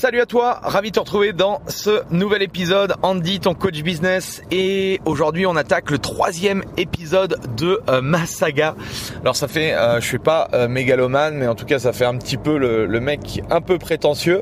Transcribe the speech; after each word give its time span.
Salut 0.00 0.22
à 0.22 0.24
toi, 0.24 0.60
ravi 0.62 0.88
de 0.88 0.94
te 0.94 1.00
retrouver 1.00 1.34
dans 1.34 1.60
ce 1.66 2.04
nouvel 2.10 2.40
épisode. 2.40 2.94
Andy, 3.02 3.38
ton 3.38 3.52
coach 3.52 3.82
business. 3.82 4.40
Et 4.50 4.98
aujourd'hui, 5.04 5.44
on 5.44 5.56
attaque 5.56 5.90
le 5.90 5.98
troisième 5.98 6.64
épisode 6.78 7.38
de 7.58 7.82
euh, 7.90 8.00
ma 8.00 8.24
saga. 8.24 8.76
Alors 9.20 9.36
ça 9.36 9.46
fait, 9.46 9.74
euh, 9.74 10.00
je 10.00 10.06
suis 10.06 10.18
pas 10.18 10.48
euh, 10.54 10.68
mégalomane, 10.68 11.34
mais 11.34 11.46
en 11.46 11.54
tout 11.54 11.66
cas, 11.66 11.78
ça 11.78 11.92
fait 11.92 12.06
un 12.06 12.16
petit 12.16 12.38
peu 12.38 12.56
le, 12.56 12.88
mec 12.98 13.42
un 13.50 13.60
peu 13.60 13.76
prétentieux. 13.76 14.40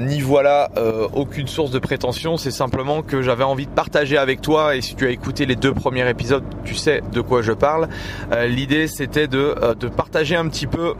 ni 0.00 0.20
voilà 0.22 0.70
aucune 1.12 1.46
source 1.46 1.70
de 1.70 1.78
prétention. 1.78 2.38
C'est 2.38 2.50
simplement 2.50 3.02
que 3.02 3.20
j'avais 3.20 3.44
envie 3.44 3.66
de 3.66 3.70
partager 3.70 4.16
avec 4.16 4.40
toi. 4.40 4.76
Et 4.76 4.80
si 4.80 4.94
tu 4.94 5.06
as 5.06 5.10
écouté 5.10 5.44
les 5.44 5.56
deux 5.56 5.74
premiers 5.74 6.08
épisodes, 6.08 6.42
tu 6.64 6.74
sais 6.74 7.02
de 7.12 7.20
quoi 7.20 7.42
je 7.42 7.52
parle. 7.52 7.86
L'idée, 8.46 8.86
c'était 8.86 9.28
de, 9.28 9.74
de 9.78 9.88
partager 9.88 10.36
un 10.36 10.48
petit 10.48 10.66
peu 10.66 10.94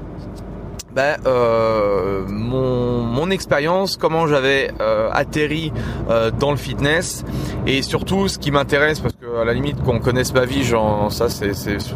ben, 0.95 1.17
euh, 1.27 2.25
mon, 2.29 3.03
mon 3.03 3.31
expérience, 3.31 3.97
comment 3.97 4.29
j'avais 4.29 4.71
euh, 4.81 5.09
atterri 5.13 5.73
euh, 6.09 6.31
dans 6.31 6.53
le 6.53 6.57
fitness 6.57 7.25
et 7.67 7.83
surtout 7.83 8.29
ce 8.29 8.39
qui 8.39 8.53
m'intéresse 8.53 9.01
parce 9.01 9.15
que 9.15 9.41
à 9.41 9.45
la 9.45 9.55
limite 9.55 9.83
qu'on 9.83 9.99
connaisse 9.99 10.33
ma 10.33 10.45
vie, 10.45 10.63
genre 10.63 11.11
ça 11.11 11.29
c'est 11.29 11.53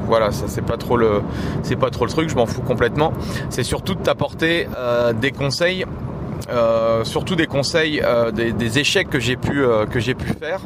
voilà 0.06 0.32
ça 0.32 0.46
c'est 0.48 0.64
pas 0.64 0.76
trop 0.76 0.96
le 0.96 1.22
c'est 1.62 1.76
pas 1.76 1.90
trop 1.90 2.06
le 2.06 2.10
truc, 2.10 2.28
je 2.28 2.34
m'en 2.34 2.46
fous 2.46 2.62
complètement. 2.62 3.12
C'est 3.50 3.62
surtout 3.62 3.94
de 3.94 4.02
t'apporter 4.02 4.66
des 5.20 5.30
conseils 5.30 5.84
surtout 7.04 7.36
des 7.36 7.46
conseils, 7.46 8.02
des, 8.34 8.52
des, 8.52 8.78
échecs 8.78 9.10
que 9.10 9.20
j'ai 9.20 9.36
pu 9.36 9.64
que 9.90 10.00
j'ai 10.00 10.14
pu 10.14 10.28
faire 10.28 10.60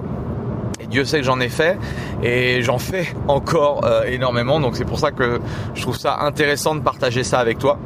Dieu 0.93 1.07
sait 1.07 1.21
que 1.21 1.25
j'en 1.25 1.41
ai 1.41 1.49
fait 1.49 1.79
et 2.23 2.61
j'en 2.61 2.79
fais 2.79 3.07
encore 3.27 3.85
euh, 3.85 4.05
énormément. 4.05 4.61
Donc 4.61 4.77
c'est 4.77 4.85
pour 4.85 4.99
ça 4.99 5.11
que 5.11 5.41
je 5.75 5.81
trouve 5.81 5.97
ça 5.97 6.19
intéressant 6.21 6.75
de 6.75 6.81
partager 6.81 7.25
ça 7.25 7.41
avec 7.41 7.59
toi 7.59 7.79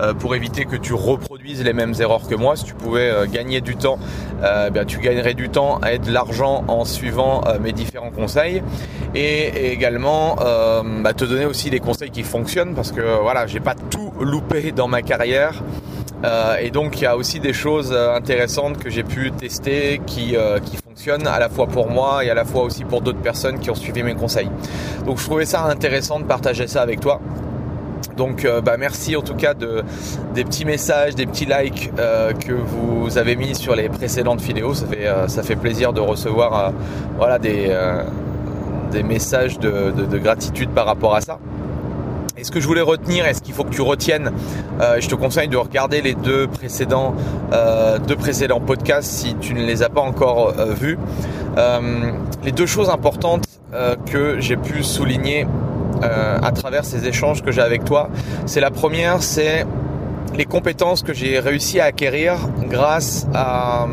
euh, 0.00 0.14
pour 0.14 0.34
éviter 0.34 0.64
que 0.64 0.76
tu 0.76 0.94
reproduises 0.94 1.62
les 1.62 1.74
mêmes 1.74 1.92
erreurs 2.00 2.26
que 2.26 2.34
moi. 2.34 2.56
Si 2.56 2.64
tu 2.64 2.72
pouvais 2.72 3.10
euh, 3.10 3.26
gagner 3.26 3.60
du 3.60 3.76
temps, 3.76 3.98
bien 4.72 4.84
tu 4.86 4.98
gagnerais 4.98 5.34
du 5.34 5.50
temps 5.50 5.80
et 5.82 5.98
de 5.98 6.10
l'argent 6.10 6.64
en 6.68 6.84
suivant 6.84 7.42
mes 7.60 7.72
différents 7.72 8.10
conseils 8.10 8.62
et, 9.14 9.72
également 9.72 10.36
bah, 10.36 11.14
te 11.14 11.24
donner 11.24 11.46
aussi 11.46 11.70
des 11.70 11.80
conseils 11.80 12.10
qui 12.10 12.22
fonctionnent 12.22 12.74
parce 12.74 12.92
que 12.92 13.22
voilà, 13.22 13.46
j'ai 13.46 13.60
pas 13.60 13.74
tout 13.74 14.12
loupé 14.20 14.72
dans 14.72 14.88
ma 14.88 15.00
carrière. 15.02 15.62
et 16.60 16.70
donc 16.70 17.00
il 17.00 17.04
y 17.04 17.06
a 17.06 17.16
aussi 17.16 17.40
des 17.40 17.54
choses 17.54 17.92
intéressantes 17.92 18.78
que 18.78 18.90
j'ai 18.90 19.02
pu 19.02 19.32
tester 19.32 20.00
qui, 20.06 20.36
qui 20.64 20.76
à 21.26 21.38
la 21.38 21.48
fois 21.48 21.66
pour 21.66 21.90
moi 21.90 22.24
et 22.24 22.30
à 22.30 22.34
la 22.34 22.44
fois 22.44 22.62
aussi 22.62 22.84
pour 22.84 23.00
d'autres 23.00 23.20
personnes 23.20 23.58
qui 23.58 23.70
ont 23.70 23.74
suivi 23.74 24.02
mes 24.02 24.14
conseils. 24.14 24.50
Donc 25.06 25.18
je 25.18 25.24
trouvais 25.24 25.44
ça 25.44 25.64
intéressant 25.64 26.18
de 26.20 26.24
partager 26.24 26.66
ça 26.66 26.82
avec 26.82 27.00
toi. 27.00 27.20
Donc 28.16 28.44
euh, 28.44 28.60
bah, 28.60 28.76
merci 28.78 29.16
en 29.16 29.22
tout 29.22 29.34
cas 29.34 29.54
de, 29.54 29.82
des 30.34 30.44
petits 30.44 30.64
messages, 30.64 31.14
des 31.14 31.26
petits 31.26 31.46
likes 31.46 31.90
euh, 31.98 32.32
que 32.32 32.52
vous 32.52 33.18
avez 33.18 33.36
mis 33.36 33.54
sur 33.54 33.74
les 33.74 33.88
précédentes 33.88 34.40
vidéos. 34.40 34.74
Ça 34.74 34.86
fait, 34.86 35.06
euh, 35.06 35.28
ça 35.28 35.42
fait 35.42 35.56
plaisir 35.56 35.92
de 35.92 36.00
recevoir 36.00 36.72
voilà, 37.18 37.38
des, 37.38 37.76
des 38.92 39.02
messages 39.02 39.58
de, 39.58 40.18
gratitude 40.18 40.70
par 40.70 40.86
rapport 40.86 41.14
à 41.14 41.20
ça. 41.20 41.38
Et 42.36 42.42
ce 42.42 42.50
que 42.50 42.58
je 42.58 42.66
voulais 42.66 42.80
retenir, 42.80 43.26
et 43.26 43.34
ce 43.34 43.40
qu'il 43.40 43.54
faut 43.54 43.62
que 43.62 43.74
tu 43.74 43.80
retiennes, 43.80 44.32
euh, 44.80 44.96
je 45.00 45.08
te 45.08 45.14
conseille 45.14 45.46
de 45.46 45.56
regarder 45.56 46.02
les 46.02 46.14
deux 46.14 46.48
précédents, 46.48 47.14
euh, 47.52 47.98
deux 47.98 48.16
précédents 48.16 48.60
podcasts 48.60 49.08
si 49.08 49.36
tu 49.36 49.54
ne 49.54 49.64
les 49.64 49.84
as 49.84 49.88
pas 49.88 50.00
encore 50.00 50.54
euh, 50.58 50.74
vus. 50.74 50.98
les 52.42 52.52
deux 52.52 52.66
choses 52.66 52.90
importantes 52.90 53.44
que 54.10 54.40
j'ai 54.40 54.56
pu 54.56 54.82
souligner 54.82 55.46
à 56.02 56.52
travers 56.52 56.84
ces 56.84 57.06
échanges 57.06 57.42
que 57.42 57.52
j'ai 57.52 57.60
avec 57.60 57.84
toi, 57.84 58.10
c'est 58.46 58.60
la 58.60 58.70
première, 58.70 59.22
c'est 59.22 59.64
les 60.36 60.44
compétences 60.44 61.02
que 61.02 61.12
j'ai 61.12 61.38
réussi 61.38 61.78
à 61.80 61.84
acquérir 61.84 62.36
grâce 62.68 63.26
à 63.32 63.86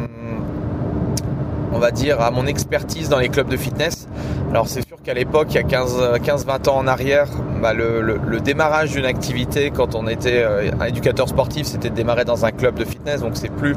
on 1.73 1.80
va 1.80 1.92
dire, 1.92 2.19
à 2.19 2.31
mon 2.31 2.45
expertise 2.47 3.09
dans 3.09 3.19
les 3.19 3.30
clubs 3.30 3.50
de 3.50 3.58
fitness. 3.58 4.08
Alors 4.50 4.67
c'est 4.67 4.81
qu'à 5.04 5.14
l'époque, 5.14 5.48
il 5.52 5.56
y 5.56 5.58
a 5.58 5.64
15-20 5.64 6.70
ans 6.70 6.78
en 6.78 6.88
arrière, 6.88 7.28
bah, 7.62 7.74
le, 7.74 8.40
démarrage 8.40 8.92
d'une 8.92 9.06
activité 9.06 9.72
quand 9.72 9.96
on 9.96 10.08
était 10.08 10.44
euh, 10.44 10.72
un 10.80 10.86
éducateur 10.86 11.30
sportif, 11.30 11.68
c'était 11.68 11.90
de 11.90 11.96
démarrer 11.96 12.25
dans 12.25 12.46
un 12.46 12.52
club 12.52 12.75
de 12.75 12.86
fitness. 12.86 13.22
Donc 13.22 13.34
c'est 13.36 13.52
plus 13.52 13.75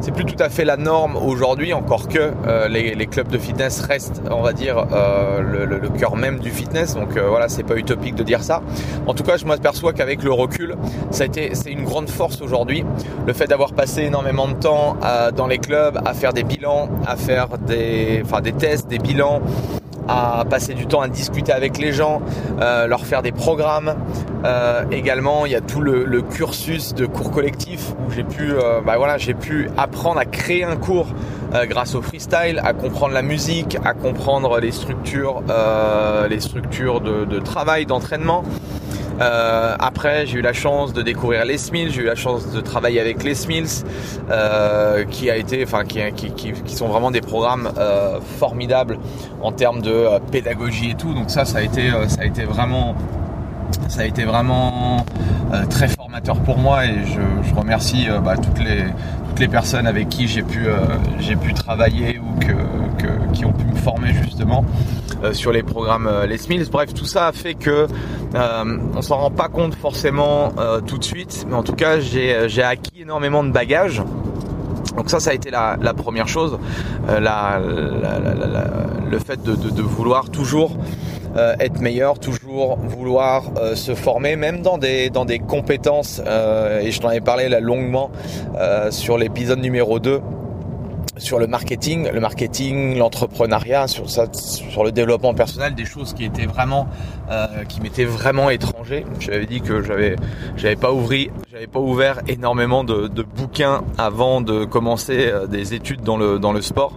c'est 0.00 0.12
plus 0.12 0.26
tout 0.26 0.36
à 0.38 0.50
fait 0.50 0.66
la 0.66 0.76
norme 0.76 1.16
aujourd'hui, 1.16 1.72
encore 1.72 2.08
que 2.08 2.32
euh, 2.46 2.68
les, 2.68 3.06
clubs 3.06 3.28
de 3.28 3.38
fitness 3.38 3.80
restent, 3.80 4.20
on 4.30 4.42
va 4.42 4.52
dire, 4.52 4.86
euh, 4.92 5.40
le, 5.40 5.88
cœur 5.88 6.16
même 6.16 6.40
du 6.40 6.50
fitness. 6.50 6.94
Donc 6.94 7.16
voilà, 7.16 7.48
c'est 7.48 7.62
pas 7.62 7.76
utopique 7.76 8.14
de 8.14 8.22
dire 8.22 8.42
ça. 8.42 8.62
En 9.06 9.14
tout 9.14 9.22
cas, 9.22 9.38
je 9.38 9.46
m'aperçois 9.46 9.94
qu'avec 9.94 10.22
le 10.22 10.32
recul, 10.32 10.76
ça 11.10 11.22
a 11.22 11.26
été, 11.26 11.54
c'est 11.54 11.70
une 11.70 11.84
grande 11.84 12.10
force 12.10 12.42
aujourd'hui. 12.42 12.84
Le 13.26 13.32
fait 13.32 13.46
d'avoir 13.46 13.72
passé 13.72 14.02
énormément 14.02 14.46
de 14.46 14.54
temps 14.54 14.96
dans 15.34 15.46
les 15.46 15.58
clubs 15.58 15.98
à 16.04 16.12
faire 16.12 16.34
des 16.34 16.42
bilans, 16.42 16.90
à 17.06 17.16
faire 17.16 17.48
des, 17.56 18.20
enfin 18.24 18.42
des 18.42 18.52
tests, 18.52 18.88
des 18.88 18.98
bilans, 18.98 19.40
à 20.08 20.44
passer 20.48 20.74
du 20.74 20.86
temps 20.86 21.00
à 21.00 21.08
discuter 21.08 21.52
avec 21.52 21.78
les 21.78 21.92
gens, 21.92 22.22
euh, 22.60 22.86
leur 22.86 23.04
faire 23.06 23.22
des 23.22 23.32
programmes. 23.32 23.94
Euh, 24.44 24.84
également, 24.90 25.46
il 25.46 25.52
y 25.52 25.54
a 25.54 25.60
tout 25.60 25.80
le, 25.80 26.22
cursus 26.22 26.94
de 26.94 27.06
cours 27.06 27.30
collectifs 27.30 27.92
où 27.92 28.10
j'ai 28.10 28.24
pu, 28.24 28.52
euh, 28.52 28.80
bah 28.80 28.96
voilà, 28.96 29.18
j'ai 29.18 29.34
pu 29.34 29.68
apprendre 29.76 30.18
à 30.18 30.24
créer 30.24 30.64
un 30.64 30.76
cours 30.76 31.08
grâce 31.68 31.94
au 31.94 32.02
freestyle, 32.02 32.60
à 32.64 32.72
comprendre 32.72 33.14
la 33.14 33.22
musique, 33.22 33.78
à 33.84 33.94
comprendre 33.94 34.58
les 34.58 34.72
structures, 34.72 35.44
les 36.28 36.40
structures 36.40 37.00
de, 37.00 37.24
de 37.24 37.38
travail, 37.38 37.86
d'entraînement. 37.86 38.42
Euh, 39.20 39.76
après, 39.78 40.26
j'ai 40.26 40.38
eu 40.38 40.42
la 40.42 40.52
chance 40.52 40.92
de 40.92 41.02
découvrir 41.02 41.44
les 41.44 41.58
Smiths, 41.58 41.92
j'ai 41.92 42.02
eu 42.02 42.06
la 42.06 42.14
chance 42.14 42.50
de 42.50 42.60
travailler 42.60 43.00
avec 43.00 43.22
les 43.22 43.34
Smiths, 43.34 43.84
euh, 44.30 45.04
qui 45.04 45.30
a 45.30 45.36
été, 45.36 45.62
enfin, 45.64 45.84
qui, 45.84 46.76
sont 46.76 46.88
vraiment 46.88 47.10
des 47.10 47.20
programmes 47.20 47.70
euh, 47.78 48.18
formidables 48.38 48.98
en 49.42 49.52
termes 49.52 49.82
de 49.82 50.06
pédagogie 50.32 50.90
et 50.90 50.94
tout. 50.94 51.14
Donc 51.14 51.30
ça, 51.30 51.44
ça 51.44 51.58
a 51.58 51.62
été, 51.62 51.90
ça 52.08 52.22
a 52.22 52.24
été 52.24 52.44
vraiment, 52.44 52.94
ça 53.88 54.02
a 54.02 54.04
été 54.04 54.24
vraiment 54.24 55.04
très 55.70 55.88
formateur 55.88 56.36
pour 56.40 56.58
moi 56.58 56.84
et 56.84 56.94
je, 57.04 57.54
remercie 57.54 58.08
bah, 58.24 58.36
toutes 58.36 58.58
les 58.58 58.84
toutes 59.28 59.38
les 59.38 59.48
personnes 59.48 59.86
avec 59.86 60.08
qui 60.08 60.26
j'ai 60.26 60.42
pu 60.42 60.66
j'ai 61.20 61.36
pu 61.36 61.54
travailler 61.54 62.18
ou 62.18 62.38
que, 62.40 62.52
qui 63.32 63.44
ont 63.44 63.52
pu 63.52 63.64
me 63.64 63.76
former 63.76 64.12
justement 64.22 64.64
euh, 65.22 65.32
sur 65.32 65.52
les 65.52 65.62
programmes 65.62 66.06
euh, 66.06 66.26
Les 66.26 66.38
Mills. 66.48 66.68
Bref, 66.70 66.92
tout 66.94 67.04
ça 67.04 67.28
a 67.28 67.32
fait 67.32 67.54
que 67.54 67.86
euh, 68.34 68.78
on 68.94 69.02
s'en 69.02 69.16
rend 69.16 69.30
pas 69.30 69.48
compte 69.48 69.74
forcément 69.74 70.52
tout 70.86 70.98
de 70.98 71.04
suite, 71.04 71.46
mais 71.48 71.54
en 71.54 71.62
tout 71.62 71.74
cas 71.74 72.00
j'ai 72.00 72.62
acquis 72.62 73.02
énormément 73.02 73.44
de 73.44 73.50
bagages. 73.50 74.02
Donc 74.96 75.10
ça, 75.10 75.18
ça 75.20 75.30
a 75.30 75.34
été 75.34 75.50
la, 75.50 75.76
première 75.96 76.28
chose, 76.28 76.58
le 77.08 77.18
fait 79.18 79.42
de, 79.42 79.82
vouloir 79.82 80.30
toujours 80.30 80.76
être 81.36 81.80
meilleur, 81.80 82.18
toujours 82.18 82.76
vouloir 82.76 83.44
se 83.74 83.94
former, 83.94 84.36
même 84.36 84.62
dans 84.62 84.78
des 84.78 85.10
compétences. 85.46 86.20
et 86.20 86.90
je 86.90 87.00
t'en 87.00 87.08
avais 87.08 87.20
parlé 87.20 87.48
là 87.48 87.60
longuement 87.60 88.10
sur 88.90 89.16
l'épisode 89.18 89.60
numéro 89.60 90.00
2 90.00 90.20
sur 91.16 91.38
le 91.38 91.46
marketing, 91.46 92.10
le 92.10 92.20
marketing, 92.20 92.98
l'entrepreneuriat, 92.98 93.86
sur 93.86 94.10
ça, 94.10 94.26
sur 94.32 94.84
le 94.84 94.92
développement 94.92 95.34
personnel, 95.34 95.74
des 95.74 95.84
choses 95.84 96.12
qui 96.12 96.24
étaient 96.24 96.46
vraiment, 96.46 96.88
euh, 97.30 97.64
qui 97.68 97.80
m'étaient 97.80 98.04
vraiment 98.04 98.50
étrangers. 98.50 99.04
J'avais 99.20 99.46
dit 99.46 99.60
que 99.60 99.82
j'avais, 99.82 100.16
j'avais 100.56 100.76
pas 100.76 100.92
ouvert, 100.92 101.28
j'avais 101.52 101.66
pas 101.66 101.80
ouvert 101.80 102.20
énormément 102.26 102.84
de, 102.84 103.08
de, 103.08 103.22
bouquins 103.22 103.82
avant 103.98 104.40
de 104.40 104.64
commencer 104.64 105.28
euh, 105.28 105.46
des 105.46 105.74
études 105.74 106.02
dans 106.02 106.16
le 106.16 106.38
dans 106.38 106.52
le 106.52 106.62
sport. 106.62 106.92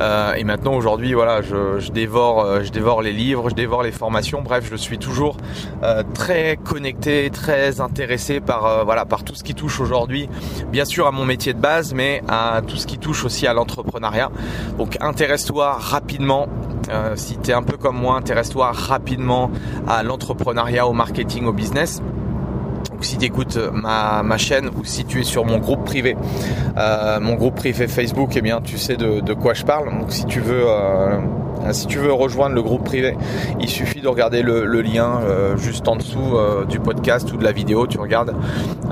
Euh, 0.00 0.34
et 0.34 0.42
maintenant 0.44 0.74
aujourd'hui 0.74 1.14
voilà 1.14 1.40
je, 1.40 1.78
je, 1.78 1.92
dévore 1.92 2.44
euh, 2.44 2.62
je 2.64 2.70
dévore 2.70 3.00
les 3.00 3.12
livres 3.12 3.48
je 3.48 3.54
dévore 3.54 3.82
les 3.82 3.92
formations. 3.92 4.42
Bref 4.42 4.66
je 4.70 4.76
suis 4.76 4.98
toujours 4.98 5.36
euh, 5.82 6.02
très 6.14 6.56
connecté 6.56 7.30
très 7.30 7.80
intéressé 7.80 8.40
par 8.40 8.84
voilà 8.84 9.04
par 9.04 9.24
tout 9.24 9.34
ce 9.34 9.44
qui 9.44 9.54
touche 9.54 9.80
aujourd'hui. 9.80 10.28
Bien 10.70 10.84
sûr 10.84 11.06
à 11.06 11.12
mon 11.12 11.24
métier 11.24 11.54
de 11.54 11.60
base 11.60 11.94
mais 11.94 12.22
à 12.28 12.60
tout 12.66 12.76
ce 12.76 12.86
qui 12.86 12.98
touche 12.98 13.24
aussi 13.24 13.46
à 13.46 13.54
l'entrepreneuriat. 13.54 14.30
Donc 14.78 14.96
intéresse-toi 15.00 15.76
rapidement. 15.78 16.48
Si 17.14 17.38
tu 17.38 17.50
es 17.50 17.54
un 17.54 17.62
peu 17.62 17.78
comme 17.78 17.96
moi 17.96 18.16
intéresse-toi 18.16 18.70
rapidement 18.72 19.50
à 19.88 20.02
l'entrepreneuriat 20.02 20.86
au 20.86 20.92
marketing 20.92 21.46
au 21.46 21.52
business 21.52 22.02
si 23.04 23.18
tu 23.18 23.26
écoutes 23.26 23.58
ma, 23.72 24.22
ma, 24.22 24.38
chaîne 24.38 24.70
ou 24.76 24.84
si 24.84 25.04
tu 25.04 25.20
es 25.20 25.24
sur 25.24 25.44
mon 25.44 25.58
groupe 25.58 25.84
privé, 25.84 26.16
euh, 26.76 27.20
mon 27.20 27.34
groupe 27.34 27.56
privé 27.56 27.86
Facebook, 27.86 28.30
eh 28.36 28.42
bien 28.42 28.60
tu 28.60 28.78
sais 28.78 28.96
de, 28.96 29.34
quoi 29.34 29.54
je 29.54 29.64
parle. 29.64 29.90
Donc 29.98 30.12
si 30.12 30.24
tu 30.26 30.40
veux 30.40 30.64
euh, 30.66 31.18
si 31.72 31.86
tu 31.86 31.98
veux 31.98 32.12
rejoindre 32.12 32.54
le 32.54 32.62
groupe 32.62 32.84
privé, 32.84 33.16
il 33.60 33.68
suffit 33.68 34.00
de 34.00 34.08
regarder 34.08 34.42
le, 34.42 34.64
lien 34.82 35.20
euh, 35.22 35.56
juste 35.56 35.88
en 35.88 35.96
dessous 35.96 36.36
euh, 36.36 36.64
du 36.66 36.78
podcast 36.78 37.32
ou 37.32 37.36
de 37.36 37.44
la 37.44 37.52
vidéo. 37.52 37.86
Tu 37.86 37.98
regardes, 37.98 38.34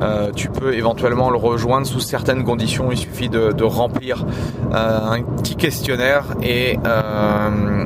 euh, 0.00 0.30
tu 0.34 0.48
peux 0.48 0.74
éventuellement 0.74 1.30
le 1.30 1.36
rejoindre 1.36 1.86
sous 1.86 2.00
certaines 2.00 2.44
conditions. 2.44 2.90
Il 2.90 2.96
suffit 2.96 3.28
de, 3.28 3.52
de 3.52 3.64
remplir 3.64 4.24
un 4.72 5.20
petit 5.36 5.56
questionnaire 5.56 6.34
et, 6.42 6.78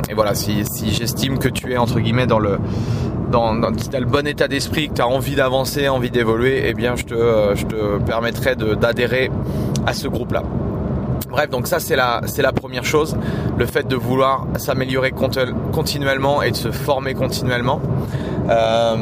et 0.08 0.14
voilà. 0.14 0.34
Si, 0.34 0.64
si 0.66 0.92
j'estime 0.92 1.38
que 1.38 1.48
tu 1.48 1.72
es 1.72 1.76
entre 1.76 1.98
guillemets 2.00 2.26
dans 2.26 2.38
le 2.38 2.58
dans, 3.30 3.76
si 3.76 3.88
tu 3.88 3.96
as 3.96 4.00
le 4.00 4.06
bon 4.06 4.26
état 4.26 4.48
d'esprit, 4.48 4.88
que 4.88 4.94
tu 4.94 5.02
as 5.02 5.08
envie 5.08 5.34
d'avancer, 5.34 5.88
envie 5.88 6.10
d'évoluer, 6.10 6.62
eh 6.66 6.74
bien 6.74 6.96
je 6.96 7.04
te, 7.04 7.54
je 7.54 7.66
te 7.66 7.98
permettrai 8.04 8.56
d'adhérer 8.56 9.30
à 9.86 9.92
ce 9.92 10.08
groupe-là. 10.08 10.42
Bref, 11.30 11.50
donc 11.50 11.66
ça 11.66 11.80
c'est 11.80 11.96
la, 11.96 12.22
c'est 12.26 12.42
la 12.42 12.52
première 12.52 12.84
chose, 12.84 13.16
le 13.58 13.66
fait 13.66 13.86
de 13.86 13.96
vouloir 13.96 14.46
s'améliorer 14.56 15.10
continuellement 15.10 16.42
et 16.42 16.50
de 16.50 16.56
se 16.56 16.70
former 16.70 17.14
continuellement. 17.14 17.80
Euh, 18.48 18.96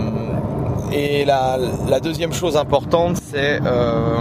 et 0.92 1.24
la, 1.24 1.58
la, 1.88 2.00
deuxième 2.00 2.32
chose 2.32 2.56
importante, 2.56 3.18
c'est 3.30 3.60
euh, 3.64 4.20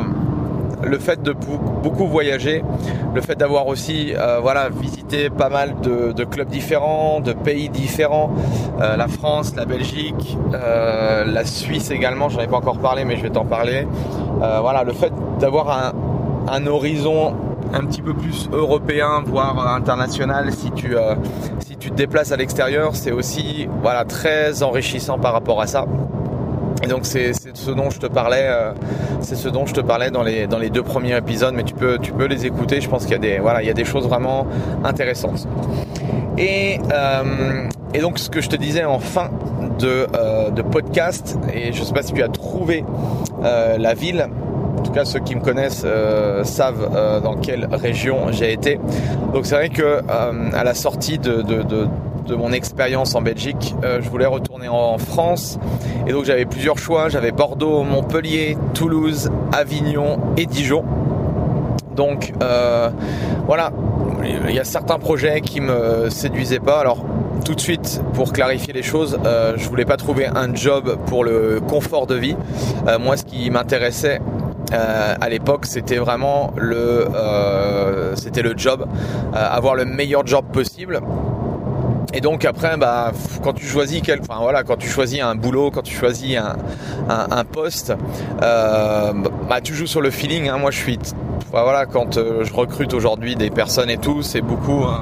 le 0.85 0.99
fait 0.99 1.21
de 1.21 1.33
beaucoup 1.33 2.07
voyager, 2.07 2.63
le 3.13 3.21
fait 3.21 3.35
d'avoir 3.35 3.67
aussi 3.67 4.13
euh, 4.15 4.39
voilà 4.41 4.69
visité 4.69 5.29
pas 5.29 5.49
mal 5.49 5.75
de, 5.81 6.23
clubs 6.23 6.47
différents, 6.47 7.19
de 7.19 7.33
pays 7.33 7.69
différents, 7.69 8.31
euh, 8.81 8.95
la 8.95 9.07
France, 9.07 9.55
la 9.55 9.65
Belgique, 9.65 10.37
euh, 10.53 11.25
la 11.25 11.45
Suisse 11.45 11.91
également. 11.91 12.29
J'en 12.29 12.41
ai 12.41 12.47
pas 12.47 12.57
encore 12.57 12.79
parlé, 12.79 13.05
mais 13.05 13.17
je 13.17 13.23
vais 13.23 13.29
t'en 13.29 13.45
parler. 13.45 13.87
voilà, 14.39 14.83
le 14.83 14.93
fait 14.93 15.13
d'avoir 15.39 15.69
un, 15.69 15.93
un, 16.51 16.67
horizon 16.67 17.35
un 17.73 17.85
petit 17.85 18.01
peu 18.01 18.13
plus 18.13 18.49
européen, 18.51 19.23
voire 19.25 19.73
international, 19.73 20.51
si 20.51 20.71
tu 20.71 20.95
si 21.59 21.77
tu 21.77 21.91
te 21.91 21.95
déplaces 21.95 22.31
à 22.31 22.37
l'extérieur, 22.37 22.95
c'est 22.95 23.11
aussi 23.11 23.67
voilà 23.81 24.05
très 24.05 24.63
enrichissant 24.63 25.17
par 25.17 25.33
rapport 25.33 25.61
à 25.61 25.67
ça. 25.67 25.85
Et 26.81 26.87
donc 26.87 27.05
c'est 27.05 27.31
ce 27.33 27.71
dont 27.71 27.89
je 27.89 27.99
te 27.99 28.07
parlais, 28.07 28.47
euh, 28.47 28.71
c'est 29.21 29.35
ce 29.35 29.47
dont 29.49 29.65
je 29.65 29.73
te 29.73 29.81
parlais 29.81 30.11
dans 30.11 30.23
les 30.23 30.47
dans 30.47 30.57
les 30.57 30.69
deux 30.69 30.83
premiers 30.83 31.15
épisodes, 31.15 31.53
mais 31.53 31.63
tu 31.63 31.73
peux 31.73 31.97
tu 31.99 32.11
peux 32.11 32.25
les 32.25 32.45
écouter. 32.45 32.81
Je 32.81 32.89
pense 32.89 33.03
qu'il 33.03 33.13
y 33.13 33.15
a 33.15 33.19
des 33.19 33.39
voilà 33.39 33.61
il 33.61 33.67
y 33.67 33.71
a 33.71 33.73
des 33.73 33.85
choses 33.85 34.07
vraiment 34.07 34.47
intéressantes. 34.83 35.47
Et 36.37 36.79
euh, 36.91 37.67
et 37.93 37.99
donc 37.99 38.19
ce 38.19 38.29
que 38.29 38.41
je 38.41 38.49
te 38.49 38.55
disais 38.55 38.83
en 38.85 38.99
fin 38.99 39.29
de 39.79 40.07
euh, 40.15 40.49
de 40.49 40.61
podcast, 40.61 41.37
et 41.53 41.73
je 41.73 41.83
sais 41.83 41.93
pas 41.93 42.03
si 42.03 42.13
tu 42.13 42.23
as 42.23 42.29
trouvé 42.29 42.83
la 43.41 43.93
ville. 43.93 44.27
En 44.77 44.81
tout 44.85 44.91
cas, 44.91 45.05
ceux 45.05 45.19
qui 45.19 45.35
me 45.35 45.41
connaissent 45.41 45.85
savent 46.43 47.21
dans 47.23 47.35
quelle 47.35 47.69
région 47.71 48.31
j'ai 48.31 48.51
été. 48.51 48.79
Donc 49.33 49.45
c'est 49.45 49.55
vrai 49.55 49.69
que 49.69 50.01
à 50.53 50.63
la 50.63 50.73
sortie 50.73 51.19
de, 51.19 51.41
de, 51.41 51.61
de 51.61 51.87
de 52.25 52.35
mon 52.35 52.51
expérience 52.51 53.15
en 53.15 53.21
Belgique, 53.21 53.75
euh, 53.83 53.99
je 54.01 54.09
voulais 54.09 54.25
retourner 54.25 54.67
en 54.67 54.97
France. 54.97 55.59
Et 56.07 56.11
donc 56.11 56.25
j'avais 56.25 56.45
plusieurs 56.45 56.77
choix. 56.77 57.09
J'avais 57.09 57.31
Bordeaux, 57.31 57.83
Montpellier, 57.83 58.57
Toulouse, 58.73 59.29
Avignon 59.51 60.19
et 60.37 60.45
Dijon. 60.45 60.83
Donc 61.95 62.33
euh, 62.41 62.89
voilà, 63.45 63.71
il 64.47 64.53
y 64.53 64.59
a 64.59 64.63
certains 64.63 64.97
projets 64.97 65.41
qui 65.41 65.61
me 65.61 66.09
séduisaient 66.09 66.59
pas. 66.59 66.79
Alors 66.79 67.05
tout 67.45 67.55
de 67.55 67.61
suite, 67.61 68.01
pour 68.13 68.31
clarifier 68.31 68.73
les 68.73 68.83
choses, 68.83 69.19
euh, 69.25 69.53
je 69.57 69.67
voulais 69.67 69.85
pas 69.85 69.97
trouver 69.97 70.27
un 70.27 70.55
job 70.55 70.97
pour 71.07 71.23
le 71.23 71.59
confort 71.59 72.07
de 72.07 72.15
vie. 72.15 72.37
moi, 72.99 73.17
ce 73.17 73.23
qui 73.23 73.49
m'intéressait 73.49 74.21
à 74.71 75.29
l'époque, 75.29 75.67
c'était 75.67 75.97
vraiment 75.97 76.51
le, 76.57 77.05
c'était 78.15 78.41
le 78.41 78.53
job, 78.57 78.87
avoir 79.33 79.75
le 79.75 79.85
meilleur 79.85 80.25
job 80.25 80.45
possible 80.51 81.01
et 82.13 82.21
donc 82.21 82.45
après, 82.45 82.77
bah, 82.77 83.11
quand 83.43 83.53
tu 83.53 83.65
choisis 83.65 84.01
quel, 84.03 84.21
enfin 84.21 84.39
voilà, 84.39 84.63
quand 84.63 84.77
tu 84.77 84.87
choisis 84.87 85.19
un 85.21 85.33
boulot, 85.33 85.71
quand 85.71 85.81
tu 85.81 85.95
choisis 85.95 86.37
un, 86.37 86.57
un, 87.09 87.43
poste, 87.43 87.91
euh, 88.43 89.13
bah, 89.49 89.61
tu 89.61 89.73
joues 89.73 89.87
sur 89.87 90.01
le 90.01 90.11
feeling. 90.11 90.47
Hein. 90.47 90.59
Moi, 90.59 90.69
je 90.69 90.77
suis, 90.77 90.99
voilà, 91.51 91.87
quand 91.87 92.17
euh, 92.17 92.43
je 92.43 92.53
recrute 92.53 92.93
aujourd'hui 92.93 93.35
des 93.35 93.49
personnes 93.49 93.89
et 93.89 93.97
tout, 93.97 94.21
c'est 94.21 94.41
beaucoup, 94.41 94.83
euh, 94.83 94.97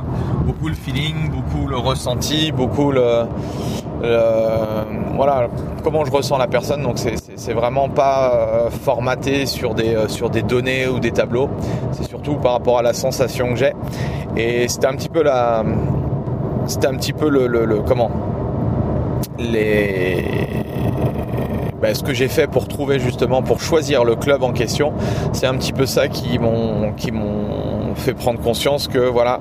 beaucoup 0.46 0.70
le 0.70 0.74
feeling, 0.74 1.30
beaucoup 1.30 1.68
le 1.68 1.78
ressenti, 1.78 2.54
beaucoup 2.54 2.94
le, 2.94 3.26
voilà, 5.16 5.50
comment 5.84 6.06
je 6.06 6.12
ressens 6.12 6.38
la 6.38 6.48
personne. 6.48 6.82
Donc 6.82 6.98
c'est 6.98 7.54
vraiment 7.54 7.90
pas 7.90 8.70
formaté 8.84 9.46
sur 9.46 9.76
des, 9.76 10.06
sur 10.08 10.30
des 10.30 10.44
données 10.44 10.88
ou 10.88 11.00
des 11.00 11.12
tableaux. 11.12 11.50
C'est 11.92 12.08
surtout 12.08 12.36
par 12.36 12.54
rapport 12.54 12.80
à 12.80 12.82
la 12.82 12.94
sensation 12.94 13.50
que 13.50 13.58
j'ai. 13.58 13.74
Et 14.38 14.68
c'était 14.70 14.88
un 14.88 14.96
petit 14.96 15.10
peu 15.10 15.22
la 15.22 15.64
c'était 16.72 16.88
un 16.88 16.96
petit 16.96 17.12
peu 17.12 17.30
le, 17.30 17.82
comment? 17.86 18.10
Les 19.38 20.24
ben, 21.82 21.96
ce 21.96 22.04
que 22.04 22.14
j'ai 22.14 22.28
fait 22.28 22.48
pour 22.48 22.68
trouver 22.68 23.00
justement 23.00 23.42
pour 23.42 23.60
choisir 23.60 24.04
le 24.04 24.16
club 24.16 24.44
en 24.44 24.54
question 24.54 24.94
c'est 25.34 25.48
un 25.48 25.56
petit 25.56 25.74
peu 25.74 25.88
ça 25.88 26.08
qui 26.08 26.38
m'ont 26.38 26.94
qui 26.94 27.12
m'ont 27.12 27.96
fait 27.96 28.14
prendre 28.14 28.40
conscience 28.40 28.88
que 28.88 29.00
voilà 29.00 29.40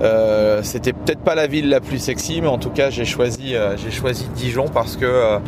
euh, 0.00 0.62
c'était 0.62 0.94
peut-être 0.94 1.20
pas 1.20 1.34
la 1.34 1.46
ville 1.46 1.68
la 1.68 1.80
plus 1.80 1.98
sexy 1.98 2.40
mais 2.40 2.48
en 2.48 2.56
tout 2.56 2.70
cas 2.70 2.88
j'ai 2.88 3.04
choisi 3.04 3.54
euh, 3.54 3.76
j'ai 3.76 3.90
choisi 3.90 4.26
Dijon 4.34 4.68
parce 4.72 4.96
que 4.96 5.04
euh, 5.04 5.38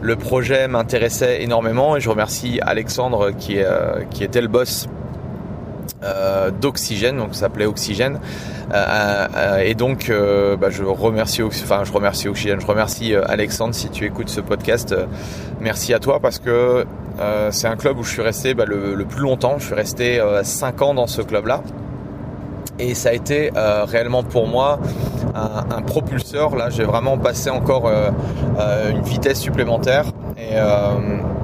le 0.00 0.16
projet 0.16 0.68
m'intéressait 0.68 1.42
énormément 1.42 1.96
et 1.96 2.00
je 2.00 2.08
remercie 2.08 2.60
Alexandre 2.62 3.32
qui, 3.32 3.58
qui 4.10 4.24
était 4.24 4.40
le 4.40 4.48
boss 4.48 4.88
euh, 6.02 6.50
d'oxygène, 6.50 7.18
donc 7.18 7.34
ça 7.34 7.40
s'appelait 7.40 7.66
Oxygène. 7.66 8.20
Euh, 8.72 9.26
euh, 9.36 9.58
et 9.58 9.74
donc, 9.74 10.10
bah, 10.58 10.70
je 10.70 10.82
remercie, 10.82 11.42
enfin, 11.42 11.84
je 11.84 11.92
remercie 11.92 12.28
Oxygène, 12.28 12.58
je 12.58 12.66
remercie 12.66 13.14
Alexandre 13.14 13.74
si 13.74 13.90
tu 13.90 14.06
écoutes 14.06 14.30
ce 14.30 14.40
podcast. 14.40 14.94
merci 15.60 15.92
à 15.92 15.98
toi 15.98 16.18
parce 16.20 16.38
que 16.38 16.86
c'est 17.50 17.66
un 17.66 17.76
club 17.76 17.98
où 17.98 18.02
je 18.02 18.10
suis 18.10 18.22
resté 18.22 18.54
bah, 18.54 18.64
le, 18.66 19.04
plus 19.04 19.20
longtemps. 19.20 19.58
Je 19.58 19.66
suis 19.66 19.74
resté 19.74 20.22
5 20.42 20.82
ans 20.82 20.94
dans 20.94 21.06
ce 21.06 21.20
club-là. 21.20 21.62
Et 22.78 22.94
ça 22.94 23.10
a 23.10 23.12
été 23.12 23.50
réellement 23.54 24.22
pour 24.22 24.46
moi 24.46 24.78
un, 25.34 25.82
propulseur. 25.82 26.56
Là, 26.56 26.70
j'ai 26.70 26.84
vraiment 26.84 27.18
passé 27.18 27.50
encore 27.50 27.90
une 28.88 29.02
vitesse 29.02 29.40
supplémentaire. 29.40 30.06
Et 30.40 30.56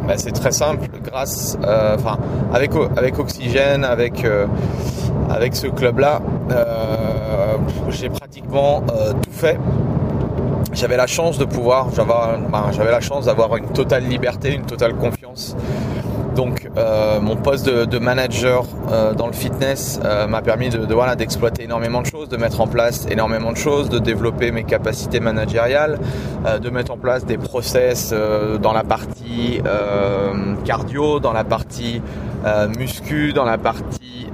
bah, 0.06 0.14
c'est 0.16 0.31
très 0.31 0.52
simple, 0.52 0.87
grâce, 1.02 1.58
euh, 1.64 1.96
enfin, 1.96 2.16
avec 2.52 2.70
avec 2.96 3.19
Oxygène, 3.19 3.84
avec 3.84 4.25
euh, 4.25 4.46
avec 5.28 5.56
ce 5.56 5.66
club-là, 5.66 6.20
euh, 6.52 7.56
j'ai 7.88 8.08
pratiquement 8.08 8.82
tout 9.22 9.32
fait. 9.32 9.58
J'avais 10.72 10.96
la 10.96 11.08
chance 11.08 11.38
de 11.38 11.44
pouvoir, 11.44 11.88
j'avais 12.72 12.90
la 12.90 13.00
chance 13.00 13.25
d'avoir 13.25 13.56
une 13.56 13.66
totale 13.69 14.04
liberté, 14.04 14.54
une 14.54 14.66
totale 14.66 14.94
confiance 14.94 15.56
donc 16.37 16.69
euh, 16.77 17.19
mon 17.21 17.35
poste 17.35 17.67
de, 17.69 17.99
manager 17.99 18.67
euh, 18.93 19.15
dans 19.15 19.27
le 19.27 19.33
fitness 19.33 19.99
euh, 20.05 20.27
m'a 20.29 20.43
permis 20.43 20.69
de, 20.69 20.94
voilà 20.94 21.17
d'exploiter 21.17 21.65
énormément 21.65 22.03
de 22.03 22.06
choses, 22.06 22.29
de 22.29 22.37
mettre 22.37 22.61
en 22.61 22.69
place 22.69 23.06
énormément 23.11 23.50
de 23.50 23.56
choses, 23.56 23.88
de 23.88 23.99
développer 23.99 24.53
mes 24.53 24.62
capacités 24.62 25.19
managériales, 25.19 25.99
de 26.61 26.71
mettre 26.71 26.93
en 26.93 26.99
place 26.99 27.25
des 27.25 27.38
process 27.38 28.12
dans 28.61 28.73
la 28.75 28.85
partie 28.85 29.61
cardio, 30.65 31.19
dans 31.21 31.33
la 31.33 31.44
partie 31.44 32.03
muscu, 32.79 33.32
dans 33.32 33.44
la 33.44 33.56
partie 33.56 34.29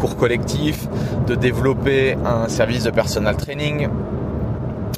cours 0.00 0.16
collectif, 0.16 0.88
de 1.26 1.34
développer 1.34 2.16
un 2.24 2.48
service 2.48 2.84
de 2.84 2.90
personal 2.90 3.36
training. 3.36 3.88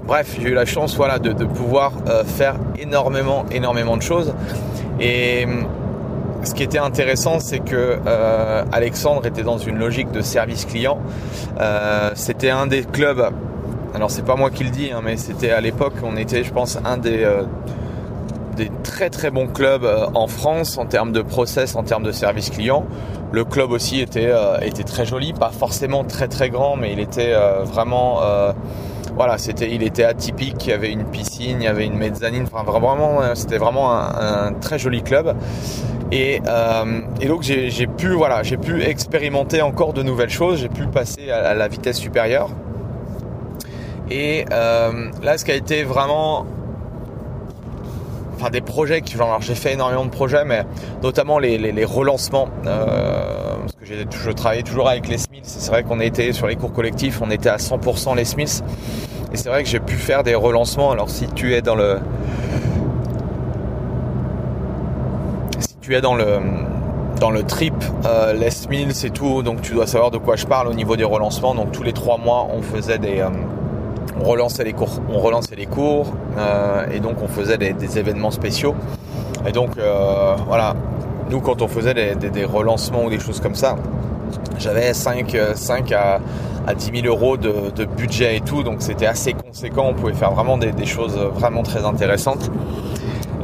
Bref, 0.04 0.36
j'ai 0.40 0.50
eu 0.50 0.54
la 0.54 0.66
chance 0.66 0.96
voilà, 0.96 1.18
de, 1.18 1.32
de 1.32 1.44
pouvoir 1.44 1.92
faire 2.26 2.54
énormément, 2.78 3.44
énormément 3.50 3.96
de 3.96 4.02
choses. 4.02 4.32
Et 5.02 5.44
hum, 5.44 5.66
ce 6.44 6.54
qui 6.54 6.62
était 6.62 6.78
intéressant, 6.78 7.40
c'est 7.40 7.58
que 7.58 7.98
euh, 8.06 8.64
Alexandre 8.72 9.26
était 9.26 9.42
dans 9.42 9.58
une 9.58 9.76
logique 9.76 10.12
de 10.12 10.22
service 10.22 10.64
client. 10.64 10.98
Euh, 11.60 12.10
c'était 12.14 12.50
un 12.50 12.66
des 12.66 12.84
clubs. 12.84 13.30
Alors 13.94 14.10
c'est 14.10 14.24
pas 14.24 14.36
moi 14.36 14.50
qui 14.50 14.64
le 14.64 14.70
dis, 14.70 14.90
hein, 14.92 15.00
mais 15.04 15.16
c'était 15.16 15.50
à 15.50 15.60
l'époque, 15.60 15.94
on 16.02 16.16
était, 16.16 16.44
je 16.44 16.52
pense, 16.52 16.78
un 16.84 16.96
des 16.96 17.24
euh, 17.24 17.42
des 18.56 18.70
très 18.82 19.10
très 19.10 19.30
bons 19.30 19.46
clubs 19.46 19.86
en 20.14 20.26
France 20.26 20.78
en 20.78 20.86
termes 20.86 21.12
de 21.12 21.22
process, 21.22 21.74
en 21.74 21.82
termes 21.82 22.02
de 22.02 22.12
service 22.12 22.50
client. 22.50 22.84
Le 23.32 23.44
club 23.44 23.70
aussi 23.70 24.00
était 24.00 24.30
était 24.60 24.82
très 24.82 25.06
joli, 25.06 25.32
pas 25.32 25.50
forcément 25.50 26.04
très 26.04 26.28
très 26.28 26.50
grand, 26.50 26.76
mais 26.76 26.92
il 26.92 27.00
était 27.00 27.32
vraiment 27.64 28.20
voilà, 29.14 29.38
c'était, 29.38 29.70
il 29.70 29.82
était 29.82 30.04
atypique. 30.04 30.66
Il 30.66 30.70
y 30.70 30.72
avait 30.72 30.90
une 30.90 31.04
piscine, 31.04 31.58
il 31.60 31.64
y 31.64 31.68
avait 31.68 31.86
une 31.86 31.96
mezzanine. 31.96 32.44
Enfin, 32.52 32.64
vraiment, 32.64 33.20
c'était 33.34 33.58
vraiment 33.58 33.92
un, 33.92 34.52
très 34.54 34.78
joli 34.78 35.02
club. 35.02 35.36
Et, 36.10 36.40
euh, 36.46 37.00
donc 37.26 37.42
j'ai, 37.42 37.86
pu, 37.86 38.08
voilà, 38.08 38.42
j'ai 38.42 38.56
pu 38.56 38.82
expérimenter 38.82 39.62
encore 39.62 39.92
de 39.92 40.02
nouvelles 40.02 40.30
choses. 40.30 40.60
J'ai 40.60 40.68
pu 40.68 40.86
passer 40.86 41.30
à, 41.30 41.54
la 41.54 41.68
vitesse 41.68 41.98
supérieure. 41.98 42.50
Et 44.10 44.44
euh, 44.52 45.10
là, 45.22 45.38
ce 45.38 45.44
qui 45.44 45.52
a 45.52 45.54
été 45.54 45.84
vraiment 45.84 46.46
Enfin, 48.42 48.50
des 48.50 48.60
projets 48.60 49.02
qui 49.02 49.14
alors 49.14 49.40
j'ai 49.40 49.54
fait 49.54 49.74
énormément 49.74 50.04
de 50.04 50.10
projets 50.10 50.44
mais 50.44 50.64
notamment 51.00 51.38
les, 51.38 51.84
relancements 51.84 52.48
euh, 52.66 53.54
parce 53.60 53.72
que 53.74 53.84
j'ai 53.86 54.04
je 54.10 54.30
travaillais 54.32 54.64
toujours 54.64 54.88
avec 54.88 55.06
les 55.06 55.18
Smiths 55.18 55.44
c'est 55.44 55.70
vrai 55.70 55.84
qu'on 55.84 56.00
était 56.00 56.32
sur 56.32 56.48
les 56.48 56.56
cours 56.56 56.72
collectifs 56.72 57.20
on 57.22 57.30
était 57.30 57.50
à 57.50 57.58
100% 57.58 58.16
les 58.16 58.24
Smiths 58.24 58.64
et 59.32 59.36
c'est 59.36 59.48
vrai 59.48 59.62
que 59.62 59.68
j'ai 59.68 59.80
pu 59.80 59.94
faire 59.94 60.22
des 60.22 60.34
relancements. 60.34 60.90
Alors 60.90 61.08
si 61.08 61.26
tu 61.28 61.54
es 61.54 61.62
dans 61.62 61.74
le 61.74 61.98
si 65.58 65.76
tu 65.80 65.94
es 65.94 66.02
dans 66.02 66.14
le 66.14 66.38
dans 67.18 67.30
le 67.30 67.42
trip 67.42 67.74
euh, 68.04 68.34
Les 68.34 68.50
Mills 68.68 69.06
et 69.06 69.10
tout, 69.10 69.42
donc 69.42 69.62
tu 69.62 69.72
dois 69.72 69.86
savoir 69.86 70.10
de 70.10 70.18
quoi 70.18 70.36
je 70.36 70.44
parle 70.44 70.68
au 70.68 70.74
niveau 70.74 70.96
des 70.96 71.04
relancements. 71.04 71.54
Donc 71.54 71.72
tous 71.72 71.82
les 71.82 71.94
trois 71.94 72.18
mois, 72.18 72.46
on 72.52 72.60
faisait 72.60 72.98
des 72.98 73.20
euh, 73.20 73.30
on 74.22 74.28
relançait 74.28 74.64
les 74.64 74.72
cours, 74.72 75.00
cours, 75.70 76.14
et 76.92 77.00
donc 77.00 77.16
on 77.22 77.28
faisait 77.28 77.58
des, 77.58 77.98
événements 77.98 78.30
spéciaux. 78.30 78.74
Et 79.46 79.52
donc 79.52 79.70
voilà, 80.46 80.74
nous 81.30 81.40
quand 81.40 81.62
on 81.62 81.68
faisait 81.68 82.14
des, 82.14 82.44
relancements 82.44 83.04
ou 83.04 83.10
des 83.10 83.20
choses 83.20 83.40
comme 83.40 83.54
ça, 83.54 83.76
j'avais 84.58 84.94
5, 84.94 85.36
5 85.54 85.92
à, 85.92 86.20
à 86.66 86.74
10 86.74 87.02
000 87.02 87.06
euros 87.06 87.36
de, 87.36 87.84
budget 87.84 88.36
et 88.36 88.40
tout, 88.40 88.62
donc 88.62 88.82
c'était 88.82 89.06
assez 89.06 89.32
conséquent. 89.32 89.86
On 89.90 89.94
pouvait 89.94 90.14
faire 90.14 90.32
vraiment 90.32 90.58
des, 90.58 90.86
choses 90.86 91.16
vraiment 91.16 91.62
très 91.62 91.84
intéressantes. 91.84 92.50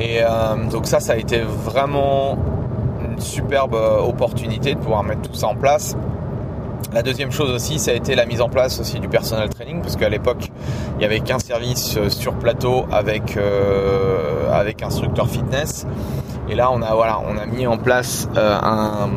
Et 0.00 0.20
euh, 0.22 0.28
donc 0.70 0.86
ça, 0.86 1.00
ça 1.00 1.14
a 1.14 1.16
été 1.16 1.40
vraiment 1.40 2.38
une 3.04 3.20
superbe 3.20 3.74
euh, 3.74 3.98
opportunité 4.00 4.74
de 4.74 4.78
pouvoir 4.78 5.02
mettre 5.02 5.22
tout 5.22 5.34
ça 5.34 5.48
en 5.48 5.56
place. 5.56 5.96
La 6.92 7.02
deuxième 7.02 7.30
chose 7.30 7.50
aussi, 7.50 7.78
ça 7.78 7.90
a 7.90 7.94
été 7.94 8.14
la 8.14 8.24
mise 8.24 8.40
en 8.40 8.48
place 8.48 8.80
aussi 8.80 8.98
du 8.98 9.08
personal 9.08 9.48
training, 9.50 9.82
parce 9.82 9.96
qu'à 9.96 10.08
l'époque, 10.08 10.50
il 10.94 10.98
n'y 10.98 11.04
avait 11.04 11.20
qu'un 11.20 11.38
service 11.38 11.96
euh, 11.96 12.08
sur 12.08 12.32
plateau 12.34 12.86
avec 12.90 13.38
avec 14.50 14.82
instructeur 14.82 15.28
fitness. 15.28 15.86
Et 16.48 16.54
là, 16.54 16.70
on 16.72 16.80
a 16.80 16.94
voilà, 16.94 17.20
on 17.28 17.36
a 17.36 17.44
mis 17.44 17.66
en 17.66 17.76
place 17.76 18.28
un, 18.34 19.10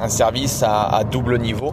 un 0.00 0.08
service 0.08 0.62
à, 0.62 1.02
double 1.10 1.38
niveau 1.38 1.72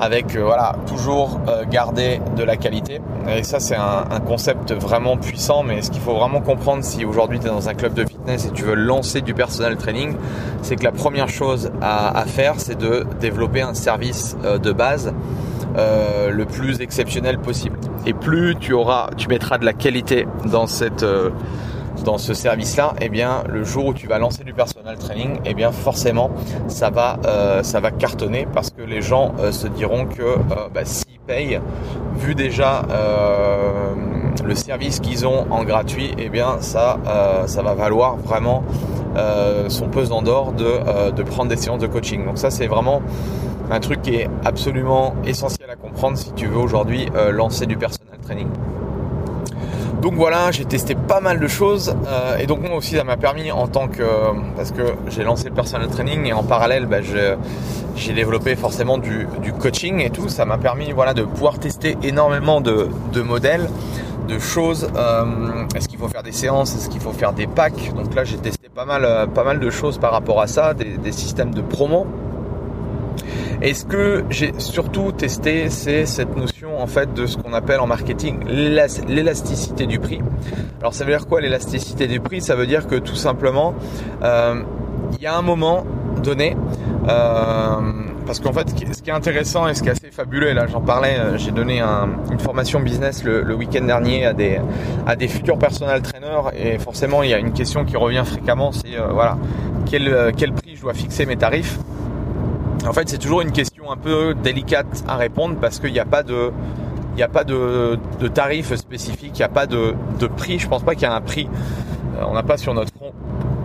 avec 0.00 0.36
euh, 0.36 0.44
voilà 0.44 0.76
toujours 0.86 1.40
euh, 1.48 1.64
garder 1.64 2.20
de 2.36 2.42
la 2.42 2.56
qualité. 2.56 3.00
Et 3.28 3.42
ça 3.42 3.60
c'est 3.60 3.76
un, 3.76 4.04
concept 4.26 4.72
vraiment 4.72 5.16
puissant 5.16 5.62
mais 5.62 5.82
ce 5.82 5.90
qu'il 5.90 6.00
faut 6.00 6.14
vraiment 6.14 6.40
comprendre 6.40 6.82
si 6.82 7.04
aujourd'hui 7.04 7.38
tu 7.38 7.46
es 7.46 7.50
dans 7.50 7.68
un 7.68 7.74
club 7.74 7.94
de 7.94 8.04
fitness 8.04 8.46
et 8.46 8.50
tu 8.50 8.64
veux 8.64 8.74
lancer 8.74 9.20
du 9.20 9.34
personal 9.34 9.76
training 9.76 10.16
c'est 10.62 10.76
que 10.76 10.84
la 10.84 10.92
première 10.92 11.28
chose 11.28 11.70
à, 11.80 12.24
faire 12.26 12.54
c'est 12.58 12.76
de 12.76 13.06
développer 13.20 13.62
un 13.62 13.74
service 13.74 14.36
euh, 14.44 14.58
de 14.58 14.72
base 14.72 15.12
le 15.76 16.44
plus 16.46 16.80
exceptionnel 16.80 17.38
possible. 17.38 17.78
Et 18.06 18.14
plus 18.14 18.56
tu 18.58 18.72
auras 18.72 19.10
tu 19.16 19.28
mettras 19.28 19.58
de 19.58 19.66
la 19.66 19.74
qualité 19.74 20.26
dans 20.46 20.66
cette 20.66 21.04
dans 22.04 22.18
ce 22.18 22.34
service-là, 22.34 22.94
eh 23.00 23.08
bien, 23.08 23.42
le 23.48 23.64
jour 23.64 23.86
où 23.86 23.94
tu 23.94 24.06
vas 24.06 24.18
lancer 24.18 24.44
du 24.44 24.52
personal 24.52 24.96
training, 24.96 25.38
eh 25.44 25.54
bien, 25.54 25.72
forcément, 25.72 26.30
ça 26.68 26.90
va, 26.90 27.18
euh, 27.26 27.62
ça 27.62 27.80
va 27.80 27.90
cartonner 27.90 28.46
parce 28.52 28.70
que 28.70 28.82
les 28.82 29.02
gens 29.02 29.32
euh, 29.38 29.52
se 29.52 29.66
diront 29.66 30.06
que 30.06 30.22
euh, 30.22 30.68
bah, 30.72 30.84
s'ils 30.84 31.18
payent, 31.26 31.60
vu 32.16 32.34
déjà 32.34 32.82
le 34.44 34.54
service 34.54 35.00
qu'ils 35.00 35.26
ont 35.26 35.46
en 35.50 35.64
gratuit, 35.64 36.14
eh 36.18 36.28
bien, 36.28 36.58
ça, 36.60 36.98
ça 37.46 37.62
va 37.62 37.74
valoir 37.74 38.16
vraiment 38.16 38.62
son 39.68 39.88
pesant 39.88 40.22
d'or 40.22 40.52
de, 40.52 41.10
de 41.10 41.22
prendre 41.24 41.48
des 41.48 41.56
séances 41.56 41.80
de 41.80 41.88
coaching. 41.88 42.24
Donc 42.24 42.38
ça, 42.38 42.50
c'est 42.50 42.68
vraiment 42.68 43.02
un 43.72 43.80
truc 43.80 44.02
qui 44.02 44.14
est 44.14 44.30
absolument 44.44 45.16
essentiel 45.24 45.68
à 45.68 45.74
comprendre 45.74 46.16
si 46.16 46.32
tu 46.34 46.46
veux 46.46 46.58
aujourd'hui 46.58 47.08
lancer 47.32 47.66
du 47.66 47.76
personal 47.76 48.18
training. 48.22 48.48
Donc 50.02 50.14
voilà, 50.14 50.50
j'ai 50.50 50.64
testé 50.64 50.94
pas 50.94 51.20
mal 51.20 51.40
de 51.40 51.48
choses 51.48 51.96
euh, 52.06 52.36
et 52.36 52.46
donc 52.46 52.60
moi 52.60 52.76
aussi 52.76 52.96
ça 52.96 53.04
m'a 53.04 53.16
permis 53.16 53.50
en 53.50 53.66
tant 53.66 53.88
que 53.88 54.04
parce 54.56 54.70
que 54.70 54.82
j'ai 55.08 55.24
lancé 55.24 55.48
le 55.48 55.54
personal 55.54 55.88
training 55.88 56.26
et 56.26 56.32
en 56.32 56.42
parallèle 56.42 56.86
bah, 56.86 56.98
j'ai 57.00 58.12
développé 58.12 58.56
forcément 58.56 58.98
du, 58.98 59.26
coaching 59.58 60.00
et 60.00 60.10
tout. 60.10 60.28
Ça 60.28 60.44
m'a 60.44 60.58
permis 60.58 60.92
voilà 60.92 61.14
de 61.14 61.22
pouvoir 61.22 61.58
tester 61.58 61.96
énormément 62.02 62.60
de, 62.60 62.88
modèles, 63.22 63.68
de 64.28 64.38
choses. 64.38 64.88
Euh, 64.96 65.64
est-ce 65.74 65.88
qu'il 65.88 65.98
faut 65.98 66.08
faire 66.08 66.22
des 66.22 66.32
séances 66.32 66.74
Est-ce 66.76 66.90
qu'il 66.90 67.00
faut 67.00 67.12
faire 67.12 67.32
des 67.32 67.46
packs 67.46 67.94
Donc 67.94 68.14
là 68.14 68.24
j'ai 68.24 68.36
testé 68.36 68.68
pas 68.68 68.84
mal 68.84 69.04
euh, 69.04 69.54
de 69.54 69.70
choses 69.70 69.98
par 69.98 70.12
rapport 70.12 70.42
à 70.42 70.46
ça, 70.46 70.74
des 70.74 71.12
systèmes 71.12 71.54
de 71.54 71.62
promo 71.62 72.06
et 73.62 73.74
ce 73.74 73.84
que 73.84 74.24
j'ai 74.30 74.52
surtout 74.58 75.12
testé, 75.12 75.70
c'est 75.70 76.06
cette 76.06 76.36
notion 76.36 76.80
en 76.80 76.86
fait 76.86 77.14
de 77.14 77.26
ce 77.26 77.36
qu'on 77.36 77.52
appelle 77.52 77.80
en 77.80 77.86
marketing 77.86 78.44
l'élasticité 78.46 79.86
du 79.86 79.98
prix. 79.98 80.20
Alors 80.80 80.92
ça 80.92 81.04
veut 81.04 81.12
dire 81.12 81.26
quoi 81.26 81.40
l'élasticité 81.40 82.06
du 82.06 82.20
prix? 82.20 82.40
Ça 82.40 82.54
veut 82.54 82.66
dire 82.66 82.86
que 82.86 82.96
tout 82.96 83.14
simplement, 83.14 83.74
euh, 84.22 84.62
il 85.12 85.22
y 85.22 85.26
a 85.26 85.36
un 85.36 85.42
moment 85.42 85.86
donné, 86.22 86.56
euh, 87.08 87.74
parce 88.26 88.40
qu'en 88.40 88.52
fait, 88.52 88.68
ce 88.68 89.02
qui 89.02 89.10
est 89.10 89.12
intéressant 89.12 89.68
et 89.68 89.74
ce 89.74 89.82
qui 89.82 89.88
est 89.88 89.92
assez 89.92 90.10
fabuleux, 90.10 90.52
là 90.52 90.66
j'en 90.66 90.80
parlais, 90.80 91.16
euh, 91.18 91.38
j'ai 91.38 91.50
donné 91.50 91.80
une 91.80 92.40
formation 92.40 92.80
business 92.80 93.24
le, 93.24 93.54
week-end 93.54 93.84
dernier 93.84 94.26
à 94.26 94.34
des, 94.34 95.28
futurs 95.28 95.58
personal 95.58 96.02
trainers, 96.02 96.50
et 96.54 96.78
forcément 96.78 97.22
il 97.22 97.30
y 97.30 97.34
a 97.34 97.38
une 97.38 97.52
question 97.52 97.84
qui 97.84 97.96
revient 97.96 98.24
fréquemment, 98.26 98.70
c'est 98.72 98.96
voilà, 99.10 99.38
quel 99.86 100.52
prix 100.52 100.76
je 100.76 100.82
dois 100.82 100.94
fixer 100.94 101.24
mes 101.24 101.36
tarifs? 101.36 101.78
En 102.86 102.92
fait, 102.92 103.08
c'est 103.08 103.18
toujours 103.18 103.40
une 103.40 103.52
question 103.52 103.90
un 103.90 103.96
peu 103.96 104.34
délicate 104.34 105.04
à 105.08 105.16
répondre 105.16 105.56
parce 105.60 105.80
qu'il 105.80 105.92
n'y 105.92 106.00
a 106.00 106.04
pas 106.04 106.22
de, 106.22 106.52
il 107.12 107.16
n'y 107.16 107.22
a 107.22 107.28
pas 107.28 107.44
de, 107.44 107.98
tarif 108.32 108.74
spécifique, 108.74 109.32
il 109.34 109.38
n'y 109.38 109.42
a 109.42 109.48
pas 109.48 109.66
de, 109.66 109.94
prix. 110.36 110.58
Je 110.58 110.68
pense 110.68 110.82
pas 110.82 110.94
qu'il 110.94 111.04
y 111.04 111.06
a 111.06 111.14
un 111.14 111.20
prix. 111.20 111.48
Euh, 112.18 112.24
on 112.28 112.34
n'a 112.34 112.42
pas 112.42 112.56
sur 112.56 112.74
notre 112.74 112.92
front 112.92 113.12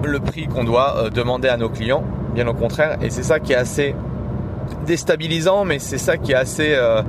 le 0.04 0.20
prix 0.20 0.48
qu'on 0.48 0.63
doit 0.63 0.98
euh, 0.98 1.10
demander 1.10 1.48
à 1.48 1.58
nos 1.58 1.70
clients, 1.70 2.04
bien 2.34 2.48
au 2.48 2.54
contraire. 2.54 2.98
Et 3.01 3.10
c'est 3.10 3.24
ça 3.24 3.40
qui 3.40 3.54
est 3.54 3.58
assez 3.58 3.94
déstabilisant, 4.86 5.66
mais 5.66 5.80
c'est 5.80 5.98
ça 5.98 6.18
qui 6.18 6.32
est 6.32 6.36
assez 6.36 6.74
euh, 6.74 7.01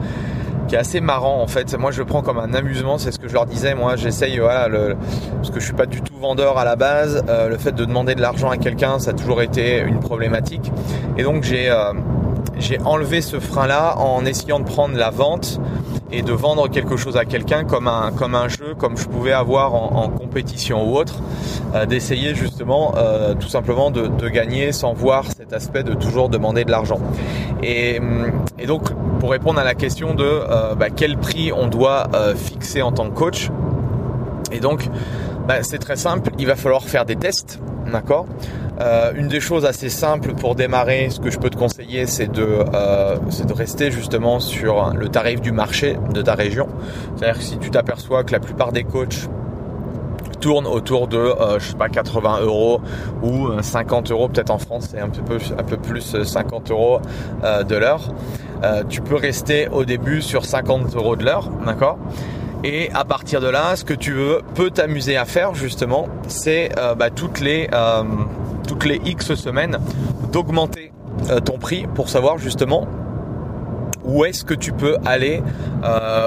qui 0.69 0.75
est 0.75 0.79
assez 0.79 1.01
marrant 1.01 1.43
en 1.43 1.47
fait. 1.47 1.75
Moi 1.79 1.91
je 1.91 1.99
le 1.99 2.05
prends 2.05 2.23
comme 2.23 2.39
un 2.39 2.55
amusement, 2.55 2.99
c'est 2.99 3.13
ce 3.13 3.19
que 3.19 3.29
je 3.29 3.35
leur 3.35 3.47
disais. 3.47 3.75
Moi 3.75 3.97
j'essaye, 3.97 4.39
voilà, 4.39 4.69
parce 5.37 5.51
que 5.51 5.61
je 5.61 5.65
suis 5.65 5.75
pas 5.75 5.87
du 5.87 6.03
tout 6.03 6.17
vendeur 6.17 6.59
à 6.59 6.65
la 6.65 6.77
base. 6.77 7.25
Euh, 7.29 7.49
le 7.49 7.59
fait 7.59 7.73
de 7.73 7.85
demander 7.85 8.15
de 8.15 8.21
l'argent 8.21 8.51
à 8.51 8.57
quelqu'un, 8.57 8.99
ça 8.99 9.11
a 9.11 9.15
toujours 9.15 9.43
été 9.43 9.81
une 9.81 10.01
problématique. 10.01 10.73
Et 11.17 11.23
donc 11.23 11.43
j'ai 11.43 11.71
euh, 11.71 11.93
j'ai 12.59 12.79
enlevé 12.81 13.21
ce 13.21 13.41
frein 13.41 13.67
là 13.67 13.99
en 13.99 14.25
essayant 14.25 14.61
de 14.61 14.65
prendre 14.65 14.97
la 14.97 15.11
vente 15.11 15.61
et 16.11 16.23
de 16.23 16.33
vendre 16.33 16.69
quelque 16.69 16.97
chose 16.97 17.17
à 17.17 17.25
quelqu'un 17.25 17.65
comme 17.65 17.89
un 17.89 18.13
comme 18.13 18.35
un 18.35 18.49
jeu, 18.49 18.75
comme 18.77 18.97
je 18.99 19.09
pouvais 19.09 19.33
avoir 19.33 19.75
en, 19.75 20.09
compétition 20.09 20.87
ou 20.87 20.97
autre, 20.97 21.15
euh, 21.75 21.87
d'essayer 21.87 22.35
justement 22.35 22.95
tout 23.41 23.49
simplement 23.49 23.91
de, 23.91 24.07
de, 24.07 24.29
gagner 24.29 24.73
sans 24.73 24.93
voir 24.93 25.25
cet 25.25 25.53
aspect 25.53 25.83
de 25.83 25.95
toujours 25.95 26.29
demander 26.29 26.65
de 26.65 26.71
l'argent. 26.71 27.01
Et, 27.63 28.01
et 28.59 28.67
donc 28.67 28.93
pour 29.23 29.31
répondre 29.31 29.61
à 29.61 29.65
la 29.65 29.77
question 29.77 30.15
de 30.15 30.25
euh, 30.25 30.75
bah, 30.75 30.91
quel 30.91 31.17
prix 31.17 31.53
on 31.53 31.69
doit 31.69 32.09
euh, 32.13 32.35
fixer 32.35 32.83
en 32.83 32.91
tant 32.91 33.09
que 33.09 33.15
coach. 33.15 33.51
Et 34.51 34.59
donc, 34.59 34.89
bah, 35.47 35.63
c'est 35.63 35.79
très 35.79 35.97
simple, 35.97 36.31
il 36.39 36.47
va 36.47 36.57
falloir 36.57 36.83
faire 36.83 37.05
des 37.05 37.17
tests, 37.17 37.61
d'accord 37.91 38.27
euh, 38.81 39.13
Une 39.15 39.29
des 39.29 39.41
choses 39.41 39.65
assez 39.65 39.89
simples 39.89 40.35
pour 40.35 40.55
démarrer, 40.55 41.11
ce 41.11 41.21
que 41.21 41.31
je 41.31 41.39
peux 41.39 41.51
te 41.51 41.57
conseiller, 41.57 42.07
c'est 42.07 42.31
de, 42.31 42.65
rester 43.53 43.91
justement 43.91 44.41
sur 44.41 44.93
le 44.95 45.09
tarif 45.09 45.41
du 45.41 45.53
marché 45.53 45.97
de 46.13 46.23
ta 46.23 46.35
région. 46.35 46.69
C'est-à-dire 47.17 47.39
que 47.39 47.45
si 47.45 47.59
tu 47.59 47.71
t'aperçois 47.71 48.25
que 48.25 48.33
la 48.33 48.41
plupart 48.41 48.73
des 48.73 48.85
coachs 48.85 49.29
tournent 50.41 50.67
autour 50.67 51.07
de 51.07 51.33
je 51.59 51.69
sais 51.69 51.77
pas 51.77 51.89
80 51.89 52.41
euros 52.41 52.81
ou 53.23 53.49
50 53.61 54.11
euros 54.11 54.29
peut-être 54.29 54.51
en 54.51 54.59
France 54.59 54.89
c'est 54.91 54.99
un 54.99 55.09
peu 55.09 55.39
un 55.57 55.63
peu 55.63 55.77
plus 55.77 56.21
50 56.25 56.73
euros 56.73 56.99
de 57.43 57.77
l'heure 57.77 58.13
euh, 58.65 58.85
tu 58.89 59.01
peux 59.01 59.17
rester 59.17 59.69
au 59.69 59.85
début 59.85 60.23
sur 60.23 60.45
50 60.45 60.95
euros 60.95 61.17
de 61.17 61.25
l'heure, 61.25 61.51
d'accord 61.67 61.99
et 62.65 62.91
à 62.93 63.05
partir 63.05 63.41
de 63.41 63.49
là, 63.49 63.77
ce 63.77 63.85
que 63.85 63.95
tu 63.95 64.13
veux, 64.13 64.41
peux 64.55 64.71
t'amuser 64.71 65.17
à 65.17 65.25
faire 65.25 65.55
justement, 65.55 66.09
c'est 66.29 66.71
euh, 66.79 66.95
bah, 66.95 67.11
toutes 67.11 67.41
les 67.41 67.69
euh, 67.73 68.03
toutes 68.67 68.85
les 68.85 69.01
X 69.05 69.35
semaines 69.35 69.79
d'augmenter 70.33 70.93
ton 71.45 71.59
prix 71.59 71.87
pour 71.95 72.09
savoir 72.09 72.39
justement 72.39 72.87
où 74.05 74.25
est-ce 74.25 74.45
que 74.45 74.55
tu 74.55 74.73
peux 74.73 74.97
aller 75.05 75.43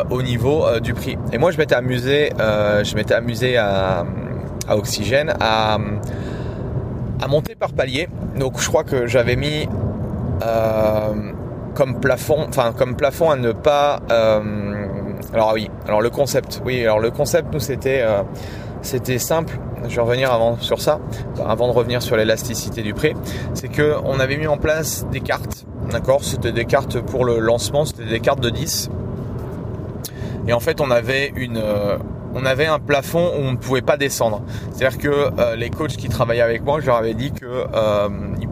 au 0.10 0.22
niveau 0.22 0.80
du 0.80 0.94
prix. 0.94 1.18
Et 1.34 1.38
moi, 1.38 1.51
je 1.51 1.58
m'étais 1.58 1.75
amusé, 1.75 2.30
je 2.38 2.96
m'étais 2.96 3.15
amusé 3.15 3.58
à, 3.58 4.06
à 4.68 4.77
Oxygène 4.77 5.34
à, 5.39 5.77
à 7.22 7.27
monter 7.27 7.56
par 7.56 7.74
palier. 7.74 8.08
Donc, 8.38 8.60
je 8.60 8.68
crois 8.68 8.84
que 8.84 9.08
j'avais 9.08 9.36
mis 9.36 9.68
comme 11.75 12.00
plafond, 12.00 12.48
enfin 12.50 12.74
comme 12.75 12.96
plafond 12.96 13.30
à 13.30 13.36
ne 13.36 13.51
pas. 13.51 14.00
Euh, 14.10 14.64
alors 15.34 15.53
oui, 15.53 15.70
alors 15.88 16.01
le 16.01 16.10
concept, 16.10 16.62
oui, 16.65 16.82
alors 16.82 17.00
le 17.00 17.12
concept 17.12 17.53
nous 17.53 17.60
c'était 17.60 18.01
euh, 18.01 18.24
c'était 18.82 19.20
simple. 19.20 19.60
Je 19.88 19.96
vais 19.96 20.01
revenir 20.01 20.32
avant 20.32 20.58
sur 20.60 20.82
ça, 20.82 21.00
avant 21.46 21.67
de 21.67 21.74
revenir 21.74 22.01
sur 22.01 22.15
l'élasticité 22.15 22.82
du 22.82 22.94
prix. 22.94 23.13
C'est 23.53 23.67
que 23.67 23.96
on 24.03 24.20
avait 24.20 24.38
mis 24.38 24.48
en 24.48 24.58
place 24.58 25.05
des 25.12 25.20
cartes, 25.20 25.65
d'accord? 25.91 26.24
C'était 26.24 26.51
des 26.51 26.65
cartes 26.65 27.00
pour 27.01 27.25
le 27.25 27.39
lancement, 27.39 27.86
c'était 27.86 28.05
des 28.05 28.20
cartes 28.20 28.39
de 28.39 28.50
10. 28.50 28.89
Et 30.48 30.53
en 30.53 30.60
fait, 30.60 30.82
on 30.82 30.91
avait 30.91 31.34
une 31.36 31.58
euh, 31.58 31.98
on 32.36 32.46
avait 32.46 32.65
un 32.65 32.79
plafond 32.79 33.32
où 33.36 33.39
on 33.39 33.53
ne 33.53 33.58
pouvait 33.58 33.82
pas 33.82 33.98
descendre. 33.98 34.41
C'est-à-dire 34.72 34.98
que 35.00 35.39
euh, 35.39 35.55
les 35.55 35.70
coachs 35.70 35.96
qui 35.96 36.10
travaillaient 36.10 36.41
avec 36.41 36.63
moi, 36.63 36.79
je 36.82 36.88
leur 36.88 36.98
avais 36.98 37.13
dit 37.13 37.32
que 37.32 37.46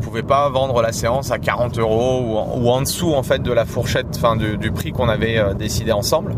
ils 0.03 0.05
pouvaient 0.05 0.21
pas 0.21 0.49
vendre 0.49 0.81
la 0.81 0.91
séance 0.91 1.31
à 1.31 1.39
40 1.39 1.79
euros 1.79 2.43
ou, 2.57 2.69
en 2.69 2.81
dessous 2.81 3.13
en 3.13 3.23
fait 3.23 3.41
de 3.41 3.51
la 3.51 3.65
fourchette, 3.65 4.07
enfin 4.15 4.35
du, 4.35 4.71
prix 4.71 4.91
qu'on 4.91 5.07
avait 5.07 5.37
euh, 5.37 5.53
décidé 5.53 5.91
ensemble. 5.91 6.35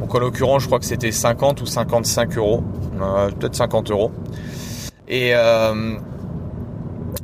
Donc 0.00 0.14
en 0.14 0.18
l'occurrence, 0.18 0.62
je 0.62 0.66
crois 0.66 0.78
que 0.78 0.86
c'était 0.86 1.12
50 1.12 1.60
ou 1.60 1.66
55 1.66 2.38
euros, 2.38 2.64
euh, 3.00 3.30
peut-être 3.30 3.54
50 3.54 3.90
euros. 3.90 4.10
Et 5.08 5.32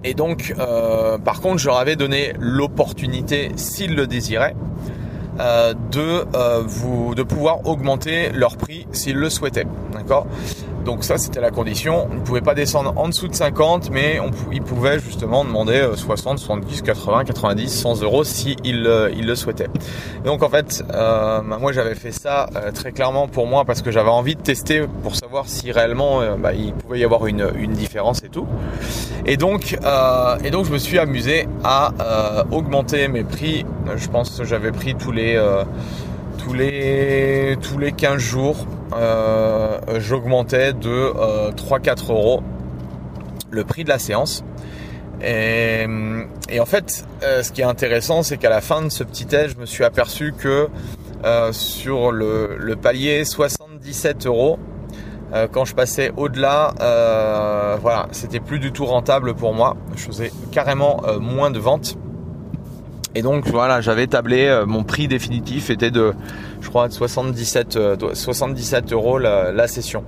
et 0.05 0.15
donc, 0.15 0.55
par 1.25 1.41
contre, 1.41 1.59
je 1.59 1.67
leur 1.67 1.79
avais 1.79 1.97
donné 1.97 2.35
l'opportunité, 2.39 3.51
s'ils 3.57 3.95
le 3.95 4.07
désiraient, 4.07 4.55
de 5.39 6.25
vous 6.67 7.15
de 7.15 7.23
pouvoir 7.23 7.67
augmenter 7.67 8.31
leur 8.33 8.59
prix 8.59 8.87
s'ils 8.93 9.17
le 9.17 9.31
souhaitaient. 9.31 9.67
D'accord? 9.93 10.27
Donc 10.89 11.05
ça, 11.05 11.19
c'était 11.19 11.43
la 11.43 11.51
condition. 11.51 12.09
On 12.11 12.15
ne 12.15 12.21
pouvait 12.21 12.41
pas 12.41 12.55
descendre 12.55 12.95
en 12.97 13.09
dessous 13.09 13.29
de 13.29 13.35
50, 13.35 13.91
mais 13.91 14.21
on, 14.21 14.31
il 14.51 14.63
pouvait 14.63 14.99
justement 14.99 15.45
demander 15.45 15.87
60, 15.95 16.39
70, 16.39 16.81
80, 16.81 17.25
90, 17.25 17.69
100 17.69 18.01
euros 18.01 18.25
si 18.25 18.57
il, 18.65 18.85
le 18.85 19.35
souhaitait. 19.35 19.69
donc 20.25 20.43
en 20.43 20.49
fait, 20.49 20.83
euh, 20.95 21.43
moi 21.43 21.73
j'avais 21.73 21.95
fait 21.95 22.11
ça 22.11 22.49
euh, 22.57 22.73
très 22.73 22.93
clairement 22.93 23.29
pour 23.29 23.47
moi 23.47 23.67
parce 23.67 23.83
que 23.83 23.91
j'avais 23.91 24.09
envie 24.09 24.35
de 24.35 24.41
tester 24.41 24.87
pour 25.03 25.15
savoir 25.15 25.47
si 25.47 25.73
réellement 25.73 26.23
euh, 26.23 26.37
bah, 26.37 26.55
il 26.55 26.73
pouvait 26.73 27.01
y 27.01 27.05
avoir 27.05 27.27
une, 27.27 27.51
différence 27.73 28.25
et 28.25 28.31
tout. 28.31 28.47
Et 29.27 29.37
donc, 29.37 29.77
je 29.83 30.73
me 30.73 30.79
suis 30.79 30.99
amusé 30.99 31.47
à 31.65 31.93
augmenter 32.51 33.09
mes 33.09 33.25
prix. 33.25 33.67
Je 33.95 34.09
pense 34.09 34.39
que 34.39 34.45
j'avais 34.45 34.73
pris 34.73 34.95
tous 34.95 35.13
les 35.13 35.39
tous 36.39 36.55
les 36.55 37.59
tous 37.61 37.77
les 37.77 37.93
15 37.93 38.17
jours 38.17 38.57
euh, 38.61 38.78
j'augmentais 39.99 40.73
de 40.73 41.13
3-4 41.53 42.11
euh, 42.11 42.13
euros 42.13 42.43
le 43.51 43.65
prix 43.65 43.85
de 43.85 43.89
la 43.89 43.99
séance. 43.99 44.45
Et, 45.23 45.87
en 46.61 46.67
fait, 46.67 47.05
euh, 47.23 47.43
ce 47.43 47.51
qui 47.51 47.63
est 47.63 47.65
intéressant, 47.65 48.23
c'est 48.23 48.37
qu'à 48.37 48.51
la 48.51 48.61
fin 48.61 48.83
de 48.83 48.89
ce 48.91 49.03
petit 49.05 49.27
test, 49.27 49.55
je 49.55 49.61
me 49.61 49.67
suis 49.67 49.85
aperçu 49.85 50.33
que 50.37 50.69
sur 51.53 52.13
le, 52.13 52.77
palier 52.81 53.25
77 53.25 54.27
euros, 54.27 54.59
quand 55.53 55.65
je 55.65 55.75
passais 55.75 56.13
au-delà, 56.17 56.75
voilà, 57.81 58.07
c'était 58.13 58.41
plus 58.41 58.59
du 58.59 58.73
tout 58.73 58.87
rentable 58.87 59.35
pour 59.35 59.55
moi. 59.55 59.77
Je 59.97 60.05
faisais 60.05 60.33
carrément 60.53 61.03
moins 61.21 61.51
de 61.51 61.59
ventes. 61.59 61.97
Et 63.19 63.23
donc 63.23 63.49
voilà, 63.49 63.81
j'avais 63.81 64.07
tablé, 64.07 64.63
mon 64.65 64.85
prix 64.85 65.09
définitif 65.09 65.71
était 65.71 65.91
de 65.91 66.15
je 66.61 66.69
crois, 66.69 66.89
de 66.89 66.93
77, 66.93 67.79
77 68.13 68.93
euh, 68.93 68.95
euros 68.95 69.19
la, 69.19 69.69
session. 69.69 70.05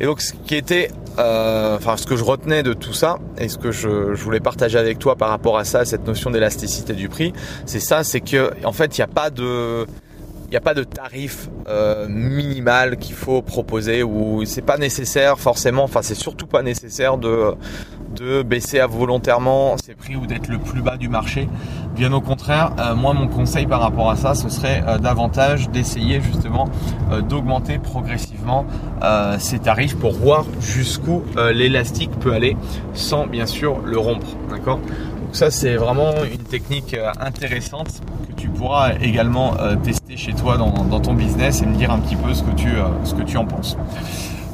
Et 0.00 0.04
donc, 0.04 0.20
ce 0.20 0.32
qui 0.32 0.56
était, 0.56 0.90
euh, 1.18 1.76
enfin, 1.76 1.96
ce 1.96 2.06
que 2.06 2.16
je 2.16 2.24
retenais 2.24 2.62
de 2.62 2.72
tout 2.72 2.92
ça 2.92 3.18
et 3.38 3.48
ce 3.48 3.58
que 3.58 3.70
je, 3.70 3.88
voulais 3.88 4.40
partager 4.40 4.78
avec 4.78 4.98
toi 4.98 5.16
par 5.16 5.28
rapport 5.28 5.58
à 5.58 5.64
ça, 5.64 5.84
cette 5.84 6.06
notion 6.06 6.30
d'élasticité 6.30 6.94
du 6.94 7.08
prix, 7.08 7.32
c'est 7.66 7.80
ça, 7.80 8.04
c'est 8.04 8.20
que 8.20 8.52
en 8.64 8.72
fait, 8.72 8.96
il 8.96 9.00
n'y 9.00 9.04
a 9.04 9.08
pas 9.08 9.30
de 9.30 9.86
n'y 10.52 10.58
a 10.58 10.60
pas 10.60 10.74
de 10.74 10.84
tarif 10.84 11.48
euh, 11.66 12.06
minimal 12.08 12.98
qu'il 12.98 13.14
faut 13.14 13.40
proposer 13.40 14.02
ou 14.02 14.44
c'est 14.44 14.60
pas 14.60 14.76
nécessaire 14.76 15.38
forcément, 15.38 15.84
enfin 15.84 16.00
c'est 16.02 16.14
surtout 16.14 16.46
pas 16.46 16.62
nécessaire 16.62 17.16
de, 17.16 17.56
baisser 18.42 18.80
volontairement 18.88 19.76
ses 19.78 19.94
prix 19.94 20.14
ou 20.14 20.26
d'être 20.26 20.48
le 20.48 20.58
plus 20.58 20.82
bas 20.82 20.96
du 20.96 21.08
marché. 21.08 21.48
Bien 21.96 22.12
au 22.12 22.20
contraire, 22.20 22.72
euh, 22.78 22.94
moi 22.94 23.14
mon 23.14 23.26
conseil 23.26 23.66
par 23.66 23.80
rapport 23.80 24.10
à 24.10 24.16
ça, 24.16 24.34
ce 24.34 24.48
serait 24.48 24.84
euh, 24.86 24.98
davantage 24.98 25.70
d'essayer 25.70 26.20
justement 26.20 26.68
d'augmenter 27.28 27.78
progressivement 27.78 28.64
ses 29.38 29.58
tarifs 29.58 29.96
pour 29.96 30.12
voir 30.12 30.46
jusqu'où 30.60 31.22
l'élastique 31.52 32.10
peut 32.20 32.32
aller 32.32 32.56
sans 32.94 33.26
bien 33.26 33.46
sûr 33.46 33.80
le 33.84 33.98
rompre. 33.98 34.28
D'accord? 34.50 34.78
Donc 35.32 35.36
ça 35.38 35.50
c'est 35.50 35.76
vraiment 35.76 36.12
une 36.30 36.44
technique 36.44 36.94
intéressante 37.18 38.02
tu 38.42 38.48
pourras 38.48 38.94
également 39.00 39.56
euh, 39.60 39.76
tester 39.76 40.16
chez 40.16 40.32
toi 40.32 40.56
dans, 40.56 40.98
ton 40.98 41.14
business 41.14 41.62
et 41.62 41.66
me 41.66 41.76
dire 41.76 41.92
un 41.92 42.00
petit 42.00 42.16
peu 42.16 42.34
ce 42.34 42.42
que 42.42 42.50
tu, 42.56 42.70
euh, 42.70 42.88
ce 43.04 43.14
que 43.14 43.22
tu 43.22 43.36
en 43.36 43.44
penses. 43.44 43.76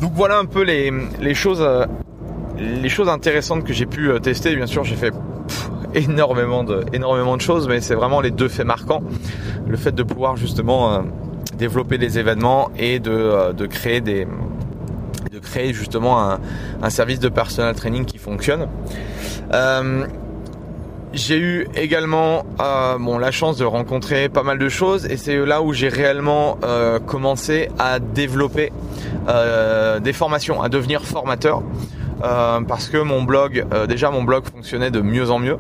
Donc 0.02 0.12
voilà 0.14 0.38
un 0.38 0.44
peu 0.44 0.62
les, 0.62 1.34
choses, 1.34 1.62
euh, 1.62 1.86
les 2.58 2.90
choses 2.90 3.08
intéressantes 3.08 3.64
que 3.64 3.72
j'ai 3.72 3.86
pu 3.86 4.10
tester. 4.20 4.54
Bien 4.54 4.66
sûr, 4.66 4.84
j'ai 4.84 4.94
fait 4.94 5.14
énormément, 5.94 6.64
de, 6.64 6.84
énormément 6.92 7.34
de 7.38 7.40
choses, 7.40 7.66
mais 7.66 7.80
c'est 7.80 7.94
vraiment 7.94 8.20
les 8.20 8.30
deux 8.30 8.48
faits 8.48 8.66
marquants. 8.66 9.02
Le 9.66 9.78
fait 9.78 9.92
de 9.92 10.02
pouvoir 10.02 10.36
justement 10.36 11.02
développer 11.56 11.96
des 11.96 12.18
événements 12.18 12.70
et 12.78 12.98
de, 12.98 13.66
créer 13.68 14.02
des 14.02 14.26
de 15.32 15.38
créer 15.38 15.72
justement 15.72 16.22
un, 16.22 16.40
un, 16.82 16.90
service 16.90 17.20
de 17.20 17.28
personal 17.30 17.74
training 17.74 18.04
qui 18.04 18.18
fonctionne. 18.18 18.66
J'ai 21.14 21.38
eu 21.38 21.66
également 21.74 22.44
euh, 22.60 22.98
bon, 22.98 23.16
la 23.18 23.30
chance 23.30 23.56
de 23.56 23.64
rencontrer 23.64 24.28
pas 24.28 24.42
mal 24.42 24.58
de 24.58 24.68
choses 24.68 25.06
et 25.06 25.16
c'est 25.16 25.38
là 25.38 25.62
où 25.62 25.72
j'ai 25.72 25.88
réellement 25.88 26.58
euh, 26.64 26.98
commencé 26.98 27.70
à 27.78 27.98
développer 27.98 28.72
euh, 29.28 30.00
des 30.00 30.12
formations, 30.12 30.60
à 30.60 30.68
devenir 30.68 31.02
formateur 31.04 31.62
parce 32.20 32.88
que 32.88 32.98
mon 32.98 33.22
blog, 33.22 33.64
déjà 33.86 34.10
mon 34.10 34.24
blog 34.24 34.42
fonctionnait 34.44 34.90
de 34.90 35.00
mieux 35.00 35.30
en 35.30 35.38
mieux. 35.38 35.56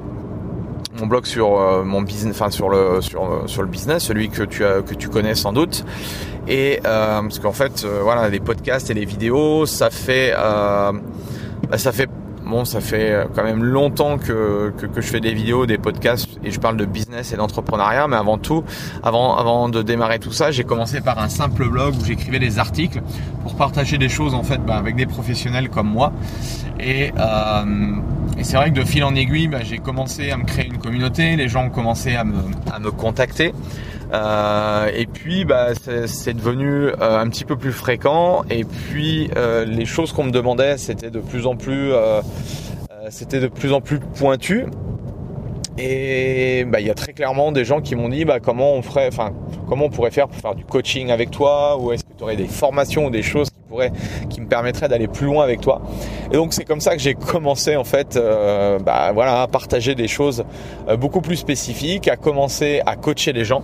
Mon 0.98 1.06
blog 1.06 1.24
sur 1.24 1.50
mon 1.84 2.02
business, 2.02 2.34
enfin 2.34 2.50
sur 2.50 2.68
le 2.68 3.00
sur 3.00 3.44
sur 3.46 3.62
le 3.62 3.68
business, 3.68 4.02
celui 4.02 4.28
que 4.28 4.42
tu 4.42 4.64
as 4.64 4.82
que 4.82 4.94
tu 4.94 5.08
connais 5.08 5.36
sans 5.36 5.52
doute. 5.52 5.84
Et 6.48 6.80
parce 6.82 7.38
qu'en 7.38 7.52
fait, 7.52 7.86
voilà, 8.02 8.28
les 8.28 8.40
podcasts 8.40 8.90
et 8.90 8.94
les 8.94 9.04
vidéos, 9.04 9.66
ça 9.66 9.90
fait 9.90 10.34
bah, 10.34 11.78
ça 11.78 11.92
fait 11.92 12.10
Bon, 12.48 12.64
ça 12.64 12.80
fait 12.80 13.12
euh, 13.12 13.24
quand 13.34 13.44
même 13.44 13.62
longtemps 13.62 14.16
que, 14.16 14.72
que, 14.80 15.02
je 15.02 15.06
fais 15.06 15.20
des 15.20 15.34
vidéos, 15.34 15.66
des 15.66 15.76
podcasts 15.76 16.30
et 16.42 16.50
je 16.50 16.58
parle 16.58 16.78
de 16.78 16.86
business 16.86 17.34
et 17.34 17.36
d'entrepreneuriat. 17.36 18.08
Mais 18.08 18.16
avant 18.16 18.38
tout, 18.38 18.64
avant, 19.02 19.36
avant 19.36 19.68
de 19.68 19.82
démarrer 19.82 20.18
tout 20.18 20.32
ça, 20.32 20.50
j'ai 20.50 20.64
commencé 20.64 21.02
par 21.02 21.18
un 21.18 21.28
simple 21.28 21.68
blog 21.68 21.94
où 22.00 22.06
j'écrivais 22.06 22.38
des 22.38 22.58
articles 22.58 23.02
pour 23.42 23.54
partager 23.54 23.98
des 23.98 24.08
choses 24.08 24.32
en 24.32 24.42
fait 24.42 24.64
bah, 24.64 24.76
avec 24.76 24.96
des 24.96 25.04
professionnels 25.04 25.68
comme 25.68 25.90
moi. 25.90 26.10
Et, 26.80 27.12
euh, 27.18 27.96
et 28.38 28.44
c'est 28.44 28.56
vrai 28.56 28.70
que 28.70 28.80
de 28.80 28.84
fil 28.84 29.04
en 29.04 29.14
aiguille, 29.14 29.48
bah, 29.48 29.62
j'ai 29.62 29.76
commencé 29.76 30.30
à 30.30 30.38
me 30.38 30.44
créer 30.44 30.68
une 30.68 30.78
communauté. 30.78 31.36
Les 31.36 31.48
gens 31.48 31.66
ont 31.66 31.70
commencé 31.70 32.16
à 32.16 32.24
me, 32.24 32.38
à 32.72 32.78
me 32.78 32.90
contacter. 32.90 33.52
Euh, 34.12 34.90
et 34.94 35.06
puis 35.06 35.44
bah, 35.44 35.68
c'est 36.06 36.34
devenu 36.34 36.86
euh, 36.86 37.18
un 37.18 37.28
petit 37.28 37.44
peu 37.44 37.56
plus 37.56 37.72
fréquent. 37.72 38.42
Et 38.50 38.64
puis 38.64 39.30
euh, 39.36 39.64
les 39.64 39.84
choses 39.84 40.12
qu'on 40.12 40.24
me 40.24 40.30
demandait, 40.30 40.78
c'était 40.78 41.10
de 41.10 41.20
plus 41.20 41.46
en 41.46 41.56
plus, 41.56 41.92
c'était 43.10 43.40
de 43.40 43.48
plus 43.48 43.72
en 43.72 43.80
plus 43.80 43.98
pointu. 44.00 44.66
Et 45.80 46.64
bah, 46.64 46.80
il 46.80 46.86
y 46.88 46.90
a 46.90 46.94
très 46.94 47.12
clairement 47.12 47.52
des 47.52 47.64
gens 47.64 47.80
qui 47.80 47.94
m'ont 47.94 48.08
dit 48.08 48.24
bah, 48.24 48.40
comment 48.40 48.74
on 48.74 48.82
ferait, 48.82 49.08
enfin 49.08 49.32
comment 49.68 49.84
on 49.84 49.90
pourrait 49.90 50.10
faire 50.10 50.26
pour 50.26 50.40
faire 50.40 50.54
du 50.54 50.64
coaching 50.64 51.10
avec 51.10 51.30
toi, 51.30 51.78
ou 51.78 51.92
est-ce 51.92 52.02
que 52.02 52.12
tu 52.16 52.24
aurais 52.24 52.36
des 52.36 52.48
formations 52.48 53.06
ou 53.06 53.10
des 53.10 53.22
choses 53.22 53.50
qui 53.50 53.60
pourraient, 53.68 53.92
qui 54.28 54.40
me 54.40 54.48
permettraient 54.48 54.88
d'aller 54.88 55.06
plus 55.06 55.26
loin 55.26 55.44
avec 55.44 55.60
toi? 55.60 55.82
Et 56.32 56.34
donc 56.34 56.52
c'est 56.52 56.64
comme 56.64 56.80
ça 56.80 56.96
que 56.96 57.02
j'ai 57.02 57.14
commencé 57.14 57.76
en 57.76 57.84
fait, 57.84 58.18
bah, 58.84 59.12
voilà, 59.12 59.42
à 59.42 59.46
partager 59.46 59.94
des 59.94 60.08
choses 60.08 60.44
beaucoup 60.98 61.20
plus 61.20 61.36
spécifiques, 61.36 62.08
à 62.08 62.16
commencer 62.16 62.80
à 62.84 62.96
coacher 62.96 63.32
les 63.32 63.44
gens. 63.44 63.62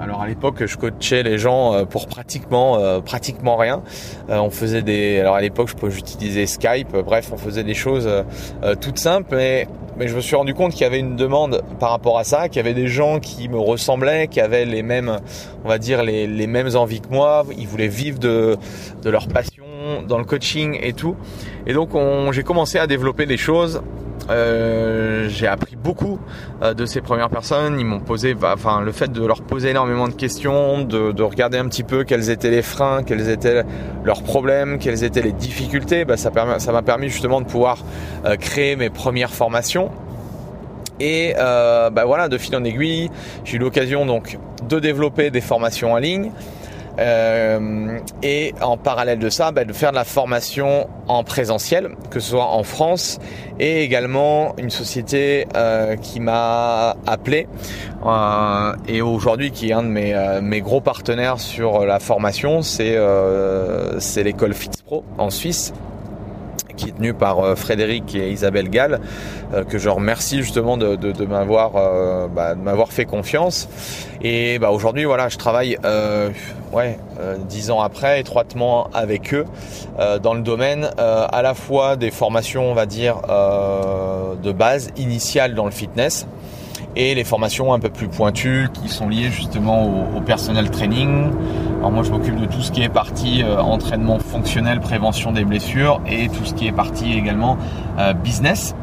Alors 0.00 0.22
à 0.22 0.26
l'époque, 0.26 0.64
je 0.64 0.76
coachais 0.76 1.22
les 1.22 1.38
gens 1.38 1.74
euh, 1.74 1.84
pour 1.84 2.06
pratiquement 2.06 2.78
euh, 2.78 3.00
pratiquement 3.00 3.56
rien. 3.56 3.82
Euh, 4.30 4.38
on 4.38 4.48
faisait 4.48 4.80
des 4.80 5.20
alors 5.20 5.34
à 5.34 5.40
l'époque, 5.40 5.70
j'utilisais 5.88 6.46
Skype. 6.46 6.96
Bref, 7.04 7.30
on 7.32 7.36
faisait 7.36 7.64
des 7.64 7.74
choses 7.74 8.08
toutes 8.80 8.98
simples 8.98 9.36
mais 9.36 9.68
mais 9.98 10.08
je 10.08 10.14
me 10.14 10.20
suis 10.20 10.36
rendu 10.36 10.54
compte 10.54 10.72
qu'il 10.72 10.82
y 10.82 10.84
avait 10.84 11.00
une 11.00 11.16
demande 11.16 11.62
par 11.80 11.90
rapport 11.90 12.18
à 12.18 12.24
ça, 12.24 12.48
qu'il 12.48 12.56
y 12.56 12.60
avait 12.60 12.72
des 12.72 12.86
gens 12.86 13.18
qui 13.18 13.48
me 13.48 13.58
ressemblaient, 13.58 14.28
qui 14.28 14.40
avaient 14.40 14.64
les 14.64 14.82
mêmes, 14.82 15.18
on 15.64 15.68
va 15.68 15.78
dire 15.78 16.04
les, 16.04 16.28
les 16.28 16.46
mêmes 16.46 16.76
envies 16.76 17.00
que 17.00 17.08
moi. 17.08 17.44
Ils 17.58 17.66
voulaient 17.66 17.88
vivre 17.88 18.20
de, 18.20 18.56
de 19.02 19.10
leur 19.10 19.26
passion 19.26 19.64
dans 20.06 20.18
le 20.18 20.24
coaching 20.24 20.78
et 20.80 20.92
tout. 20.92 21.16
Et 21.66 21.74
donc 21.74 21.90
j'ai 22.32 22.44
commencé 22.44 22.78
à 22.78 22.86
développer 22.86 23.26
des 23.26 23.36
choses 23.36 23.76
euh, 23.76 24.07
j'ai 24.28 25.46
appris 25.46 25.76
beaucoup 25.76 26.18
euh, 26.62 26.74
de 26.74 26.86
ces 26.86 27.00
premières 27.00 27.30
personnes. 27.30 27.78
Ils 27.78 27.86
m'ont 27.86 28.00
posé, 28.00 28.34
bah, 28.34 28.52
enfin, 28.54 28.80
le 28.80 28.92
fait 28.92 29.10
de 29.10 29.24
leur 29.24 29.42
poser 29.42 29.70
énormément 29.70 30.08
de 30.08 30.14
questions, 30.14 30.82
de, 30.82 31.22
regarder 31.22 31.58
un 31.58 31.66
petit 31.66 31.82
peu 31.82 32.04
quels 32.04 32.30
étaient 32.30 32.50
les 32.50 32.62
freins, 32.62 33.02
quels 33.02 33.28
étaient 33.28 33.64
leurs 34.04 34.22
problèmes, 34.22 34.78
quelles 34.78 35.04
étaient 35.04 35.22
les 35.22 35.32
difficultés. 35.32 36.04
Bah, 36.04 36.16
ça 36.16 36.30
m'a 36.30 36.82
permis 36.82 37.08
justement 37.08 37.40
de 37.40 37.46
pouvoir 37.46 37.78
euh, 38.24 38.36
créer 38.36 38.76
mes 38.76 38.90
premières 38.90 39.30
formations. 39.32 39.90
Et 41.00 41.34
bah 41.36 42.04
voilà, 42.06 42.28
de 42.28 42.36
fil 42.38 42.56
en 42.56 42.64
aiguille, 42.64 43.08
j'ai 43.44 43.56
eu 43.56 43.60
l'occasion 43.60 44.04
donc 44.04 44.36
de 44.68 44.80
développer 44.80 45.30
des 45.30 45.40
formations 45.40 45.92
en 45.92 45.98
ligne, 45.98 46.32
euh, 46.98 47.98
et 48.22 48.54
en 48.60 48.76
parallèle 48.76 49.18
de 49.18 49.30
ça, 49.30 49.52
bah, 49.52 49.64
de 49.64 49.72
faire 49.72 49.90
de 49.90 49.96
la 49.96 50.04
formation 50.04 50.88
en 51.06 51.22
présentiel, 51.24 51.90
que 52.10 52.20
ce 52.20 52.30
soit 52.30 52.46
en 52.46 52.62
France 52.62 53.18
et 53.60 53.82
également 53.82 54.54
une 54.58 54.70
société 54.70 55.46
euh, 55.56 55.96
qui 55.96 56.20
m'a 56.20 56.96
appelé 57.06 57.46
euh, 58.04 58.72
et 58.86 59.02
aujourd'hui 59.02 59.50
qui 59.50 59.70
est 59.70 59.72
un 59.72 59.82
de 59.82 59.88
mes, 59.88 60.38
mes 60.42 60.60
gros 60.60 60.80
partenaires 60.80 61.40
sur 61.40 61.84
la 61.86 61.98
formation, 62.00 62.62
c'est 62.62 62.96
l'école 64.22 64.54
FitzPro 64.54 65.04
en 65.18 65.30
Suisse 65.30 65.72
qui 66.78 66.88
est 66.88 66.92
tenu 66.92 67.12
par 67.12 67.40
euh, 67.40 67.54
Frédéric 67.56 68.14
et 68.14 68.30
Isabelle 68.30 68.70
Gall, 68.70 69.00
euh, 69.52 69.64
que 69.64 69.76
je 69.76 69.90
remercie 69.90 70.38
justement 70.38 70.78
de, 70.78 70.96
euh, 70.96 72.28
bah, 72.28 72.54
m'avoir 72.54 72.92
fait 72.92 73.04
confiance. 73.04 73.68
Et 74.22 74.58
bah, 74.58 74.70
aujourd'hui, 74.70 75.04
voilà, 75.04 75.28
je 75.28 75.36
travaille 75.36 75.76
ouais 76.72 76.98
dix 77.48 77.70
ans 77.70 77.80
après 77.80 78.20
étroitement 78.20 78.90
avec 78.92 79.32
eux 79.32 79.44
dans 80.22 80.34
le 80.34 80.42
domaine 80.42 80.90
à 80.98 81.42
la 81.42 81.54
fois 81.54 81.96
des 81.96 82.10
formations, 82.10 82.70
on 82.70 82.74
va 82.74 82.86
dire, 82.86 83.16
de 84.42 84.52
base 84.52 84.90
initiale 84.96 85.54
dans 85.54 85.64
le 85.64 85.70
fitness 85.70 86.26
et 86.98 87.14
les 87.14 87.24
formations 87.24 87.72
un 87.72 87.78
peu 87.78 87.88
plus 87.88 88.08
pointues 88.08 88.68
qui 88.74 88.88
sont 88.88 89.08
liées 89.08 89.30
justement 89.30 90.16
au, 90.16 90.20
personnel 90.20 90.70
training. 90.70 91.30
Alors 91.78 91.92
moi 91.92 92.02
je 92.02 92.10
m'occupe 92.10 92.36
de 92.36 92.44
tout 92.44 92.60
ce 92.60 92.72
qui 92.72 92.82
est 92.82 92.88
partie 92.88 93.42
euh, 93.42 93.60
entraînement 93.60 94.18
fonctionnel, 94.18 94.80
prévention 94.80 95.32
des 95.32 95.44
blessures 95.44 96.02
et 96.06 96.28
tout 96.28 96.44
ce 96.44 96.52
qui 96.52 96.66
est 96.66 96.72
partie 96.72 97.12
également 97.16 97.56
euh, 97.98 98.12
business. 98.12 98.74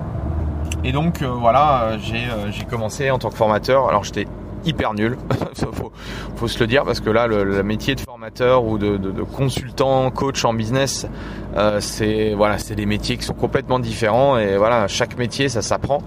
Et 0.83 0.93
donc 0.93 1.21
voilà, 1.21 1.97
j'ai 1.99 2.65
commencé 2.65 3.11
en 3.11 3.19
tant 3.19 3.29
que 3.29 3.35
formateur. 3.35 3.89
Alors 3.89 4.03
j'étais 4.03 4.27
hyper 4.65 4.93
nul. 4.93 5.17
faut, 5.73 5.91
faut 6.35 6.47
se 6.47 6.59
le 6.59 6.67
dire 6.67 6.83
parce 6.83 6.99
que 6.99 7.09
là, 7.09 7.27
le, 7.27 7.63
métier 7.63 7.95
de 7.95 8.01
formateur 8.01 8.65
ou 8.65 8.77
de, 8.77 8.97
consultant, 9.23 10.09
coach 10.11 10.43
en 10.45 10.53
business, 10.53 11.07
euh, 11.55 11.79
c'est 11.79 12.33
voilà, 12.33 12.57
c'est 12.57 12.75
des 12.75 12.85
métiers 12.85 13.17
qui 13.17 13.23
sont 13.23 13.33
complètement 13.33 13.79
différents 13.79 14.37
et 14.37 14.57
voilà, 14.57 14.87
chaque 14.87 15.17
métier 15.17 15.49
ça 15.49 15.61
s'apprend. 15.61 16.01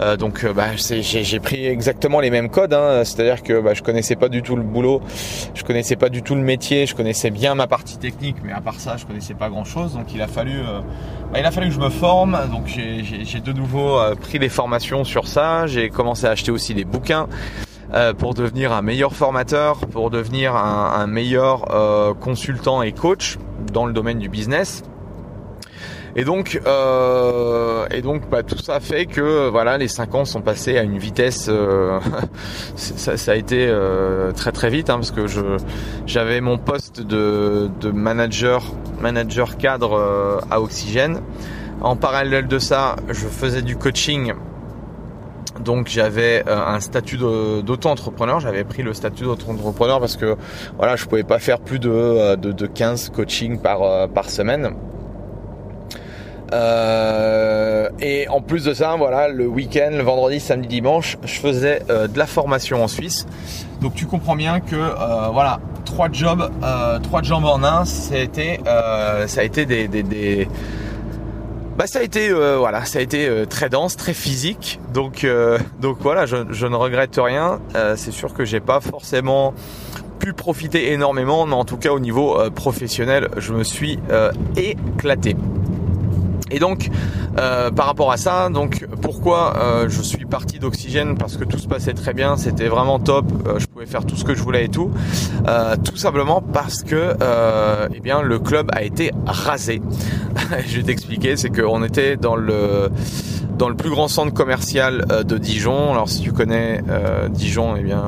Euh, 0.00 0.16
donc, 0.16 0.44
euh, 0.44 0.52
bah, 0.52 0.76
j'ai 0.76 1.40
pris 1.40 1.66
exactement 1.66 2.20
les 2.20 2.30
mêmes 2.30 2.50
codes. 2.50 2.74
Hein. 2.74 3.04
C'est-à-dire 3.04 3.42
que 3.42 3.60
bah, 3.60 3.74
je 3.74 3.82
connaissais 3.82 4.16
pas 4.16 4.28
du 4.28 4.42
tout 4.42 4.56
le 4.56 4.62
boulot, 4.62 5.00
je 5.54 5.62
connaissais 5.62 5.96
pas 5.96 6.08
du 6.08 6.22
tout 6.22 6.34
le 6.34 6.42
métier, 6.42 6.86
je 6.86 6.94
connaissais 6.94 7.30
bien 7.30 7.54
ma 7.54 7.66
partie 7.66 7.98
technique, 7.98 8.36
mais 8.44 8.52
à 8.52 8.60
part 8.60 8.80
ça, 8.80 8.96
je 8.96 9.06
connaissais 9.06 9.34
pas 9.34 9.48
grand-chose. 9.48 9.94
Donc, 9.94 10.12
il 10.14 10.22
a 10.22 10.28
fallu, 10.28 10.60
bah, 11.32 11.38
il 11.38 11.44
a 11.44 11.50
fallu 11.50 11.68
que 11.68 11.74
je 11.74 11.80
me 11.80 11.90
forme. 11.90 12.38
Donc, 12.50 12.66
j'ai 12.66 13.40
de 13.40 13.52
nouveau 13.52 13.98
pris 14.20 14.38
des 14.38 14.48
formations 14.48 15.04
sur 15.04 15.26
ça. 15.28 15.66
J'ai 15.66 15.90
commencé 15.90 16.26
à 16.26 16.30
acheter 16.30 16.50
aussi 16.50 16.74
des 16.74 16.84
bouquins. 16.84 17.26
Euh, 17.94 18.12
pour 18.12 18.34
devenir 18.34 18.72
un 18.72 18.82
meilleur 18.82 19.14
formateur, 19.14 19.78
pour 19.78 20.10
devenir 20.10 20.54
un, 20.54 21.06
meilleur 21.06 21.74
euh, 21.74 22.12
consultant 22.12 22.82
et 22.82 22.92
coach 22.92 23.38
dans 23.72 23.86
le 23.86 23.94
domaine 23.94 24.18
du 24.18 24.28
business. 24.28 24.82
Et 26.14 26.24
donc, 26.24 26.60
euh, 26.66 27.86
et 27.90 28.02
donc, 28.02 28.28
bah, 28.28 28.42
tout 28.42 28.58
ça 28.58 28.80
fait 28.80 29.06
que 29.06 29.48
voilà, 29.48 29.78
les 29.78 29.88
5 29.88 30.14
ans 30.16 30.24
sont 30.26 30.42
passés 30.42 30.76
à 30.76 30.82
une 30.82 30.98
vitesse. 30.98 31.50
ça, 32.76 33.32
a 33.32 33.34
été 33.36 33.72
très 34.36 34.52
très 34.52 34.68
vite 34.68 34.90
hein, 34.90 34.96
parce 34.96 35.10
que 35.10 35.24
j'avais 36.04 36.42
mon 36.42 36.58
poste 36.58 37.00
de, 37.00 37.70
de 37.80 37.90
manager 37.90 38.64
manager 39.00 39.56
cadre 39.56 40.42
à 40.50 40.60
Oxygène. 40.60 41.20
En 41.80 41.96
parallèle 41.96 42.48
de 42.48 42.58
ça, 42.58 42.96
je 43.08 43.26
faisais 43.26 43.62
du 43.62 43.76
coaching 43.76 44.34
donc 45.60 45.88
j'avais 45.88 46.44
euh, 46.46 46.58
un 46.66 46.80
statut 46.80 47.16
d'auto-entrepreneur, 47.16 48.40
j'avais 48.40 48.64
pris 48.64 48.82
le 48.82 48.94
statut 48.94 49.24
d'auto-entrepreneur 49.24 50.00
parce 50.00 50.16
que 50.16 50.36
voilà, 50.76 50.96
je 50.96 51.04
pouvais 51.06 51.24
pas 51.24 51.38
faire 51.38 51.58
plus 51.60 51.78
de, 51.78 51.90
euh, 51.90 52.36
de, 52.36 52.66
15 52.66 53.10
coachings 53.10 53.58
par, 53.58 53.82
euh, 53.82 54.06
semaine. 54.26 54.74
et 58.00 58.28
en 58.28 58.40
plus 58.40 58.64
de 58.64 58.74
ça, 58.74 58.94
voilà, 58.96 59.28
le 59.28 59.46
week-end, 59.46 59.90
le 59.92 60.02
vendredi, 60.02 60.40
samedi, 60.40 60.68
dimanche, 60.68 61.18
je 61.24 61.40
faisais 61.40 61.82
de 61.88 62.18
la 62.18 62.26
formation 62.26 62.82
en 62.82 62.88
Suisse. 62.88 63.26
Donc 63.80 63.94
tu 63.94 64.06
comprends 64.06 64.36
bien 64.36 64.60
que 64.60 64.76
voilà, 65.32 65.60
trois 65.84 66.08
jobs, 66.10 66.50
trois 67.02 67.22
jobs 67.22 67.44
en 67.44 67.62
un, 67.62 67.84
ça 67.84 68.14
a 68.14 69.44
été, 69.44 69.66
des 69.66 70.48
bah 71.78 71.86
ça 71.86 72.00
a 72.00 72.02
été 72.02 72.28
euh, 72.28 72.56
voilà, 72.58 72.84
ça 72.84 72.98
a 72.98 73.02
été 73.02 73.28
euh, 73.28 73.46
très 73.46 73.68
dense, 73.68 73.96
très 73.96 74.12
physique. 74.12 74.80
Donc 74.92 75.22
euh, 75.22 75.60
donc 75.80 75.98
voilà, 76.00 76.26
je, 76.26 76.36
ne 76.36 76.74
regrette 76.74 77.16
rien. 77.22 77.60
c'est 77.94 78.10
sûr 78.10 78.34
que 78.34 78.44
j'ai 78.44 78.58
pas 78.58 78.80
forcément 78.80 79.54
pu 80.18 80.32
profiter 80.32 80.90
énormément, 80.90 81.46
mais 81.46 81.54
en 81.54 81.64
tout 81.64 81.76
cas 81.76 81.92
au 81.92 82.00
niveau 82.00 82.36
professionnel, 82.50 83.28
je 83.36 83.52
me 83.52 83.62
suis 83.62 84.00
éclaté. 84.56 85.36
Et 86.50 86.58
donc, 86.58 86.90
euh, 87.38 87.70
par 87.70 87.86
rapport 87.86 88.10
à 88.10 88.16
ça, 88.16 88.48
donc 88.48 88.86
pourquoi 89.02 89.56
euh, 89.56 89.88
je 89.88 90.02
suis 90.02 90.24
parti 90.24 90.58
d'Oxygène? 90.58 91.16
Parce 91.16 91.36
que 91.36 91.44
tout 91.44 91.58
se 91.58 91.68
passait 91.68 91.92
très 91.92 92.14
bien, 92.14 92.36
c'était 92.36 92.68
vraiment 92.68 92.98
top, 92.98 93.26
euh, 93.46 93.58
je 93.58 93.66
pouvais 93.66 93.86
faire 93.86 94.04
tout 94.04 94.16
ce 94.16 94.24
que 94.24 94.34
je 94.34 94.42
voulais 94.42 94.64
et 94.64 94.68
tout. 94.68 94.90
tout 95.84 95.96
simplement 95.96 96.40
parce 96.40 96.82
que, 96.82 97.14
eh 97.94 98.00
bien, 98.00 98.22
le 98.22 98.38
club 98.38 98.70
a 98.72 98.82
été 98.82 99.12
rasé. 99.26 99.82
je 100.66 100.76
vais 100.76 100.82
t'expliquer, 100.82 101.36
c'est 101.36 101.50
qu'on 101.50 101.82
était 101.84 102.16
dans 102.16 102.36
le 102.36 102.90
dans 103.58 103.68
le 103.68 103.74
plus 103.74 103.90
grand 103.90 104.06
centre 104.06 104.32
commercial 104.32 105.04
de 105.26 105.36
Dijon. 105.36 105.92
Alors, 105.92 106.08
si 106.08 106.20
tu 106.20 106.32
connais 106.32 106.82
Dijon, 107.30 107.74
eh 107.76 107.82
bien, 107.82 108.02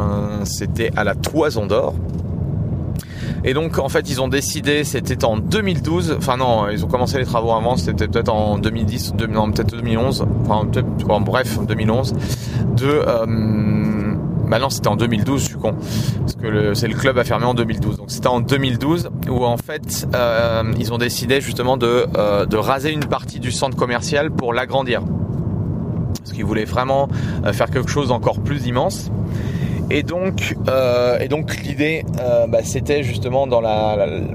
c'était 0.45 0.91
à 0.97 1.03
la 1.03 1.15
Toison 1.15 1.67
d'Or. 1.67 1.95
Et 3.45 3.55
donc 3.55 3.79
en 3.79 3.89
fait 3.89 4.09
ils 4.11 4.21
ont 4.21 4.29
décidé, 4.29 4.85
c'était 4.85 5.25
en 5.25 5.39
2012, 5.39 6.17
enfin 6.19 6.37
non, 6.37 6.69
ils 6.69 6.85
ont 6.85 6.89
commencé 6.89 7.19
les 7.19 7.25
travaux 7.25 7.53
avant, 7.53 7.77
c'était 7.77 8.09
peut-être 8.09 8.33
en 8.33 8.59
2010, 8.59 9.15
non 9.29 9.51
peut-être 9.51 9.77
2011, 9.77 10.27
enfin 10.45 10.67
peut-être, 10.67 10.87
bref 11.21 11.59
2011, 11.67 12.15
de 12.77 12.87
euh, 12.87 13.27
bah 14.51 14.59
non, 14.59 14.69
c'était 14.69 14.89
en 14.89 14.97
2012, 14.97 15.41
je 15.41 15.47
suis 15.47 15.55
con. 15.55 15.77
Parce 16.19 16.35
que 16.35 16.75
c'est 16.75 16.89
le 16.89 16.97
club 16.97 17.17
a 17.19 17.25
fermé 17.25 17.45
en 17.45 17.55
2012. 17.55 17.99
Donc 17.99 18.11
c'était 18.11 18.27
en 18.27 18.41
2012 18.41 19.11
où 19.31 19.45
en 19.45 19.57
fait 19.57 20.09
euh, 20.13 20.65
ils 20.77 20.93
ont 20.93 20.99
décidé 20.99 21.41
justement 21.41 21.77
de, 21.77 22.07
euh, 22.17 22.47
de 22.47 22.57
raser 22.57 22.91
une 22.91 23.05
partie 23.05 23.39
du 23.39 23.53
centre 23.53 23.77
commercial 23.77 24.33
pour 24.33 24.53
l'agrandir. 24.53 25.03
Parce 26.19 26.33
qu'ils 26.33 26.45
voulaient 26.45 26.65
vraiment 26.65 27.09
euh, 27.45 27.53
faire 27.53 27.71
quelque 27.71 27.89
chose 27.89 28.09
d'encore 28.09 28.41
plus 28.41 28.67
immense. 28.67 29.13
Et 29.93 30.05
donc, 30.05 30.57
euh, 30.69 31.19
et 31.19 31.27
donc 31.27 31.57
l'idée, 31.65 32.05
euh, 32.21 32.47
bah, 32.47 32.61
c'était 32.63 33.03
justement 33.03 33.49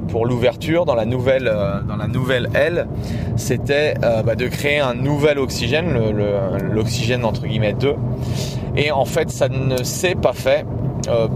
pour 0.09 0.25
l'ouverture, 0.25 0.83
dans 0.83 0.95
la 0.95 1.05
nouvelle, 1.05 1.47
euh, 1.47 1.79
dans 1.81 1.95
la 1.95 2.07
nouvelle 2.07 2.49
aile, 2.53 2.87
c'était 3.37 3.93
bah, 4.25 4.35
de 4.35 4.47
créer 4.47 4.79
un 4.79 4.93
nouvel 4.93 5.39
oxygène, 5.39 5.97
l'oxygène 6.73 7.23
entre 7.23 7.47
guillemets 7.47 7.73
2. 7.73 7.95
Et 8.75 8.91
en 8.91 9.05
fait, 9.05 9.29
ça 9.29 9.47
ne 9.47 9.81
s'est 9.83 10.15
pas 10.15 10.33
fait 10.33 10.65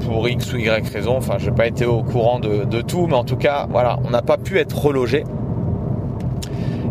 pour 0.01 0.27
X 0.27 0.51
ou 0.53 0.57
Y 0.57 0.89
raison. 0.89 1.15
Enfin, 1.15 1.35
j'ai 1.37 1.51
pas 1.51 1.67
été 1.67 1.85
au 1.85 2.03
courant 2.03 2.39
de, 2.39 2.81
tout, 2.81 3.07
mais 3.07 3.15
en 3.15 3.23
tout 3.23 3.37
cas, 3.37 3.67
voilà, 3.69 3.99
on 4.03 4.09
n'a 4.09 4.21
pas 4.21 4.37
pu 4.37 4.59
être 4.59 4.77
relogé. 4.77 5.23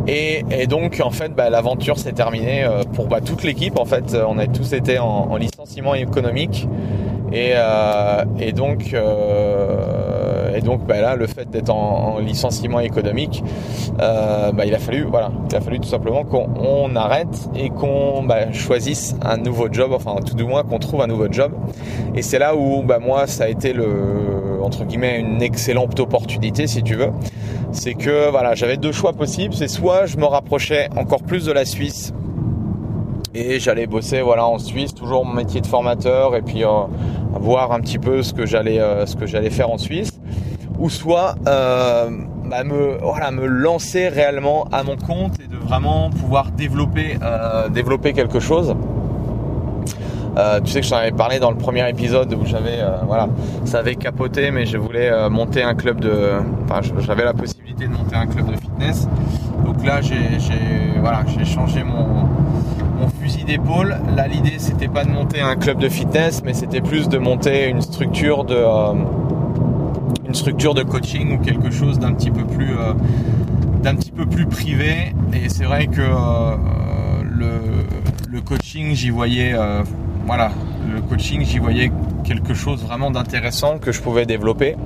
Et, 0.07 0.67
donc 0.67 1.03
en 1.05 1.11
fait 1.11 1.35
bah, 1.35 1.51
l'aventure 1.51 1.99
s'est 1.99 2.13
terminée 2.13 2.67
pour 2.95 3.09
toute 3.23 3.43
l'équipe 3.43 3.79
en 3.79 3.85
fait 3.85 4.17
on 4.27 4.39
a 4.39 4.47
tous 4.47 4.73
été 4.73 4.99
en 4.99 5.37
licenciement 5.37 5.95
économique 5.95 6.67
et, 7.33 7.53
euh, 7.55 8.25
et 8.39 8.53
donc, 8.53 8.91
euh, 8.95 10.55
et 10.55 10.61
donc 10.61 10.87
bah 10.87 11.01
là, 11.01 11.15
le 11.15 11.27
fait 11.27 11.49
d'être 11.51 11.71
en, 11.71 12.19
licenciement 12.19 12.81
économique, 12.81 13.43
euh, 14.01 14.51
bah, 14.53 14.65
il 14.65 14.75
a 14.75 14.79
fallu, 14.79 15.03
voilà, 15.03 15.31
il 15.51 15.57
a 15.57 15.61
fallu 15.61 15.79
tout 15.79 15.89
simplement 15.89 16.25
qu'on 16.25 16.97
arrête 16.97 17.49
et 17.55 17.71
qu'on 17.71 18.23
bah, 18.23 18.51
choisisse 18.53 19.15
un 19.23 19.37
nouveau 19.37 19.69
job, 19.71 19.93
enfin 19.93 20.17
tout 20.25 20.35
du 20.35 20.45
moins 20.45 20.63
qu'on 20.63 20.79
trouve 20.79 21.03
un 21.03 21.07
nouveau 21.07 21.31
job. 21.31 21.53
Et 22.15 22.23
c'est 22.23 22.39
là 22.39 22.57
où 22.57 22.83
bah, 22.83 22.99
moi, 22.99 23.27
ça 23.27 23.45
a 23.45 23.49
été 23.49 23.73
le, 23.73 24.61
entre 24.63 24.85
guillemets, 24.85 25.19
une 25.21 25.43
excellente 25.43 26.01
opportunité, 26.01 26.67
si 26.67 26.83
tu 26.83 26.95
veux. 26.95 27.11
C'est 27.73 27.95
que 27.95 28.31
voilà, 28.31 28.55
j'avais 28.55 28.79
deux 28.79 28.93
choix 28.93 29.13
possibles. 29.13 29.53
C'est 29.53 29.69
soit 29.69 30.07
je 30.07 30.17
me 30.17 30.25
rapprochais 30.25 30.89
encore 30.97 31.23
plus 31.23 31.45
de 31.45 31.53
la 31.53 31.67
Suisse 31.67 32.15
et 33.35 33.61
j'allais 33.61 33.87
bosser 33.87 34.21
voilà 34.23 34.47
en 34.47 34.59
Suisse 34.59 34.95
toujours 34.95 35.25
mon 35.25 35.35
métier 35.35 35.61
de 35.61 35.67
formateur 35.67 36.35
et 36.35 36.43
puis 36.43 36.65
voir 37.35 37.73
un 37.73 37.81
petit 37.81 37.99
peu 37.99 38.23
ce 38.23 38.33
que 38.33 38.47
j'allais 38.47 38.81
euh, 38.81 39.07
ce 39.07 39.17
que 39.17 39.27
j'allais 39.27 39.51
faire 39.51 39.71
en 39.71 39.79
Suisse. 39.79 40.21
Ou 40.79 40.91
soit 40.91 41.35
euh, 41.47 42.09
bah, 42.45 42.65
me 42.65 42.99
voilà 43.03 43.31
me 43.31 43.47
lancer 43.47 44.09
réellement 44.09 44.69
à 44.73 44.83
mon 44.83 44.97
compte 44.97 45.41
et 45.41 45.49
de 45.49 45.57
vraiment 45.57 46.11
pouvoir 46.11 46.51
développer 46.53 47.19
développer 47.71 48.13
quelque 48.13 48.41
chose. 48.41 48.75
Tu 50.65 50.71
sais 50.71 50.81
que 50.81 50.87
je 50.87 50.91
t'en 50.91 50.99
avais 50.99 51.11
parlé 51.11 51.41
dans 51.41 51.51
le 51.51 51.57
premier 51.57 51.89
épisode 51.91 52.33
où 52.33 52.47
j'avais 52.47 52.79
voilà 53.09 53.29
ça 53.65 53.81
avait 53.81 53.97
capoté 53.97 54.53
mais 54.53 54.67
je 54.67 54.77
voulais 54.77 55.11
monter 55.29 55.65
un 55.65 55.75
club 55.75 56.01
de 56.01 56.35
enfin 56.65 56.81
j'avais 57.01 57.25
la 57.25 57.35
possibilité 57.35 57.89
de 57.89 57.93
monter 57.93 58.15
un 58.15 58.27
club 58.27 58.49
de 58.49 58.57
fitness. 58.57 59.09
Donc 59.65 59.85
là 59.85 60.01
j'ai 60.01 60.39
voilà 61.01 61.25
j'ai 61.27 61.45
changé 61.45 61.83
mon 61.83 62.29
mon 62.99 63.09
fusil 63.09 63.45
d'épaule. 63.45 63.97
Là, 64.17 64.27
l'idée, 64.27 64.59
c'était 64.59 64.89
pas 64.89 65.05
de 65.05 65.11
monter 65.11 65.41
un 65.41 65.57
club 65.57 65.79
de 65.79 65.89
fitness, 65.89 66.43
mais 66.45 66.55
c'était 66.55 66.81
plus 66.81 67.09
de 67.09 67.19
monter 67.19 67.69
une 67.69 67.81
structure 67.81 68.45
de, 68.45 68.57
euh, 68.57 68.93
une 70.27 70.35
structure 70.35 70.75
de 70.75 70.83
coaching 70.83 71.33
ou 71.33 71.39
quelque 71.39 71.71
chose 71.71 71.99
d'un 71.99 72.13
petit 72.13 72.31
peu 72.31 72.45
plus, 72.45 72.73
euh, 72.73 72.95
d'un 73.83 73.95
petit 73.95 74.11
peu 74.11 74.27
plus 74.27 74.47
privé. 74.47 75.15
Et 75.33 75.49
c'est 75.49 75.65
vrai 75.65 75.87
que 75.87 76.01
euh, 76.01 76.57
le, 77.23 77.51
le, 78.31 78.41
coaching, 78.41 78.95
j'y 78.95 79.11
voyais, 79.11 79.55
voilà, 80.27 80.51
le 80.93 81.01
coaching, 81.03 81.45
j'y 81.45 81.59
voyais 81.59 81.91
quelque 82.29 82.53
chose 82.53 82.83
vraiment 82.83 83.11
d'intéressant 83.11 83.79
que 83.79 83.91
je 83.91 84.03
pouvais 84.03 84.27
développer. 84.27 84.77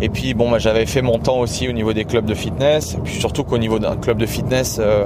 Et 0.00 0.08
puis 0.08 0.32
bon, 0.32 0.50
bah, 0.50 0.58
j'avais 0.58 0.86
fait 0.86 1.02
mon 1.02 1.18
temps 1.18 1.38
aussi 1.38 1.68
au 1.68 1.72
niveau 1.72 1.92
des 1.92 2.06
clubs 2.06 2.24
de 2.24 2.34
fitness, 2.34 2.94
et 2.94 2.98
puis 3.04 3.14
surtout 3.14 3.44
qu'au 3.44 3.58
niveau 3.58 3.78
d'un 3.78 3.96
club 3.96 4.16
de 4.16 4.24
fitness, 4.24 4.78
euh, 4.80 5.04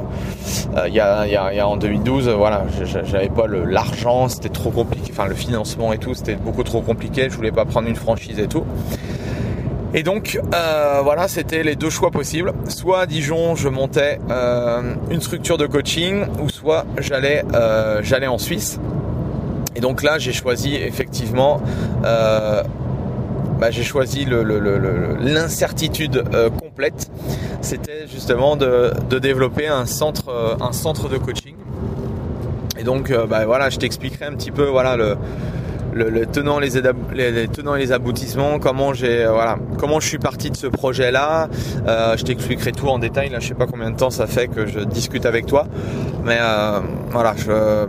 euh, 0.77 0.85
il 0.87 0.95
y, 0.95 1.01
a, 1.01 1.27
y, 1.27 1.37
a, 1.37 1.69
en 1.69 1.77
2012, 1.77 2.29
voilà, 2.29 2.65
j'avais 3.05 3.29
pas 3.29 3.49
l'argent, 3.49 4.29
c'était 4.29 4.51
trop 4.51 4.71
compliqué, 4.71 5.11
enfin 5.11 5.27
le 5.27 5.35
financement 5.35 5.93
et 5.93 5.99
tout, 5.99 6.15
c'était 6.15 6.37
beaucoup 6.37 6.63
trop 6.63 6.81
compliqué. 6.81 7.29
Je 7.29 7.35
voulais 7.35 7.51
pas 7.51 7.65
prendre 7.65 7.89
une 7.89 7.97
franchise 7.97 8.39
et 8.39 8.47
tout. 8.47 8.65
Et 9.95 10.05
donc 10.05 10.39
euh, 10.55 11.01
voilà, 11.03 11.27
c'était 11.27 11.65
les 11.65 11.75
deux 11.75 11.91
choix 11.91 12.13
possibles. 12.13 12.53
Soit 12.69 13.01
à 13.01 13.07
Dijon, 13.07 13.57
je 13.57 13.69
montais 13.69 14.21
une 15.11 15.21
structure 15.21 15.59
de 15.59 15.67
coaching, 15.67 16.25
ou 16.41 16.49
soit 16.49 16.85
j'allais 16.99 17.43
j'allais 18.03 18.29
en 18.29 18.39
Suisse. 18.39 18.79
Et 19.77 19.81
donc 19.81 20.03
là, 20.03 20.19
j'ai 20.19 20.33
choisi 20.33 20.75
effectivement, 20.77 21.61
euh, 22.05 22.63
bah, 23.59 23.71
j'ai 23.71 23.83
choisi 23.83 24.27
l'incertitude 24.27 26.25
euh, 26.33 26.51
complète. 26.51 27.11
C'était 27.61 28.07
justement 28.07 28.57
de, 28.57 28.93
développer 29.19 29.67
un 29.67 29.87
centre, 29.87 30.29
euh, 30.29 30.55
un 30.61 30.73
centre 30.73 31.09
de 31.09 31.19
coaching. 31.19 31.55
Et 32.79 32.85
donc, 32.85 33.13
bah, 33.29 33.47
voilà, 33.47 33.71
je 33.71 33.79
t'expliquerai 33.79 34.27
un 34.27 34.33
petit 34.33 34.51
peu, 34.51 34.65
voilà 34.65 34.97
le 34.97 35.17
le, 35.97 36.27
tenant 36.27 36.59
les, 36.59 36.71
les, 37.15 37.47
tenants 37.47 37.77
et 37.77 37.79
les 37.79 37.93
aboutissements, 37.93 38.59
comment 38.59 38.93
j'ai 38.95 39.27
voilà, 39.29 39.59
comment 39.79 40.01
je 40.01 40.09
suis 40.09 40.19
parti 40.19 40.51
de 40.51 40.57
ce 40.57 40.67
projet 40.67 41.13
là. 41.13 41.49
je 41.87 42.23
t'expliquerai 42.25 42.73
tout 42.73 42.89
en 42.89 42.99
détail. 42.99 43.29
Là, 43.29 43.39
je 43.39 43.47
sais 43.47 43.55
pas 43.55 43.69
combien 43.69 43.93
de 43.93 43.97
temps 43.97 44.11
ça 44.11 44.27
fait 44.27 44.49
que 44.49 44.67
je 44.67 44.81
discute 44.81 45.25
avec 45.25 45.47
toi, 45.47 45.69
mais 46.25 46.41
voilà, 47.13 47.35
je, 47.37 47.87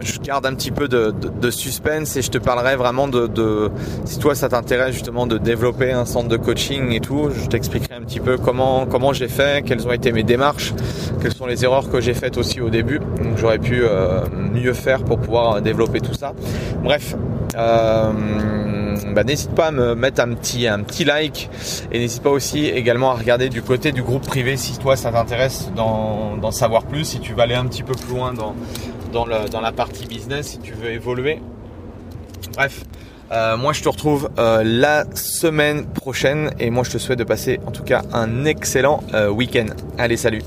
je 0.00 0.18
garde 0.18 0.46
un 0.46 0.54
petit 0.54 0.70
peu 0.70 0.88
de, 0.88 1.50
suspense 1.50 2.16
et 2.16 2.22
je 2.22 2.30
te 2.30 2.38
parlerai 2.38 2.76
vraiment 2.76 3.06
de, 3.08 3.70
si 4.04 4.18
toi 4.18 4.34
ça 4.34 4.48
t'intéresse 4.48 4.94
justement 4.94 5.26
de 5.26 5.38
développer 5.38 5.92
un 5.92 6.04
centre 6.04 6.28
de 6.28 6.36
coaching 6.36 6.92
et 6.92 7.00
tout, 7.00 7.30
je 7.30 7.46
t'expliquerai 7.46 7.94
un 7.94 8.02
petit 8.02 8.20
peu 8.20 8.38
comment 8.38 8.86
comment 8.86 9.12
j'ai 9.12 9.28
fait, 9.28 9.64
quelles 9.64 9.86
ont 9.86 9.92
été 9.92 10.12
mes 10.12 10.22
démarches, 10.22 10.74
quelles 11.20 11.34
sont 11.34 11.46
les 11.46 11.64
erreurs 11.64 11.90
que 11.90 12.00
j'ai 12.00 12.14
faites 12.14 12.36
aussi 12.38 12.60
au 12.60 12.70
début, 12.70 12.98
donc 12.98 13.36
j'aurais 13.36 13.58
pu 13.58 13.82
euh, 13.82 14.22
mieux 14.52 14.72
faire 14.72 15.04
pour 15.04 15.18
pouvoir 15.18 15.62
développer 15.62 16.00
tout 16.00 16.14
ça. 16.14 16.32
Bref. 16.82 17.14
Euh, 17.56 18.12
bah, 19.14 19.22
n'hésite 19.22 19.54
pas 19.54 19.66
à 19.66 19.70
me 19.70 19.94
mettre 19.94 20.20
un 20.20 20.34
petit 20.34 20.66
un 20.66 20.80
petit 20.80 21.04
like 21.04 21.48
et 21.92 21.98
n'hésite 21.98 22.22
pas 22.22 22.30
aussi 22.30 22.66
également 22.66 23.10
à 23.10 23.14
regarder 23.14 23.48
du 23.48 23.62
côté 23.62 23.92
du 23.92 24.02
groupe 24.02 24.26
privé 24.26 24.56
si 24.56 24.78
toi 24.78 24.96
ça 24.96 25.12
t'intéresse 25.12 25.70
d'en 25.76 26.50
savoir 26.50 26.84
plus 26.84 27.04
si 27.04 27.20
tu 27.20 27.32
vas 27.32 27.44
aller 27.44 27.54
un 27.54 27.66
petit 27.66 27.82
peu 27.82 27.94
plus 27.94 28.14
loin 28.14 28.32
dans 28.32 28.54
dans, 29.14 29.60
la 29.60 29.72
partie 29.72 30.06
business 30.06 30.48
si 30.48 30.58
tu 30.58 30.72
veux 30.72 30.90
évoluer. 30.90 31.40
Bref, 32.56 32.84
euh, 33.32 33.56
moi 33.56 33.72
je 33.72 33.82
te 33.82 33.88
retrouve 33.88 34.28
euh, 34.38 34.62
la 34.64 35.04
semaine 35.14 35.86
prochaine 35.86 36.50
et 36.58 36.70
moi 36.70 36.84
je 36.84 36.90
te 36.90 36.98
souhaite 36.98 37.18
de 37.18 37.24
passer 37.24 37.60
en 37.66 37.70
tout 37.70 37.84
cas 37.84 38.02
un 38.12 38.44
excellent 38.44 39.02
euh, 39.14 39.28
week-end. 39.28 39.66
Allez, 39.98 40.16
salut 40.16 40.42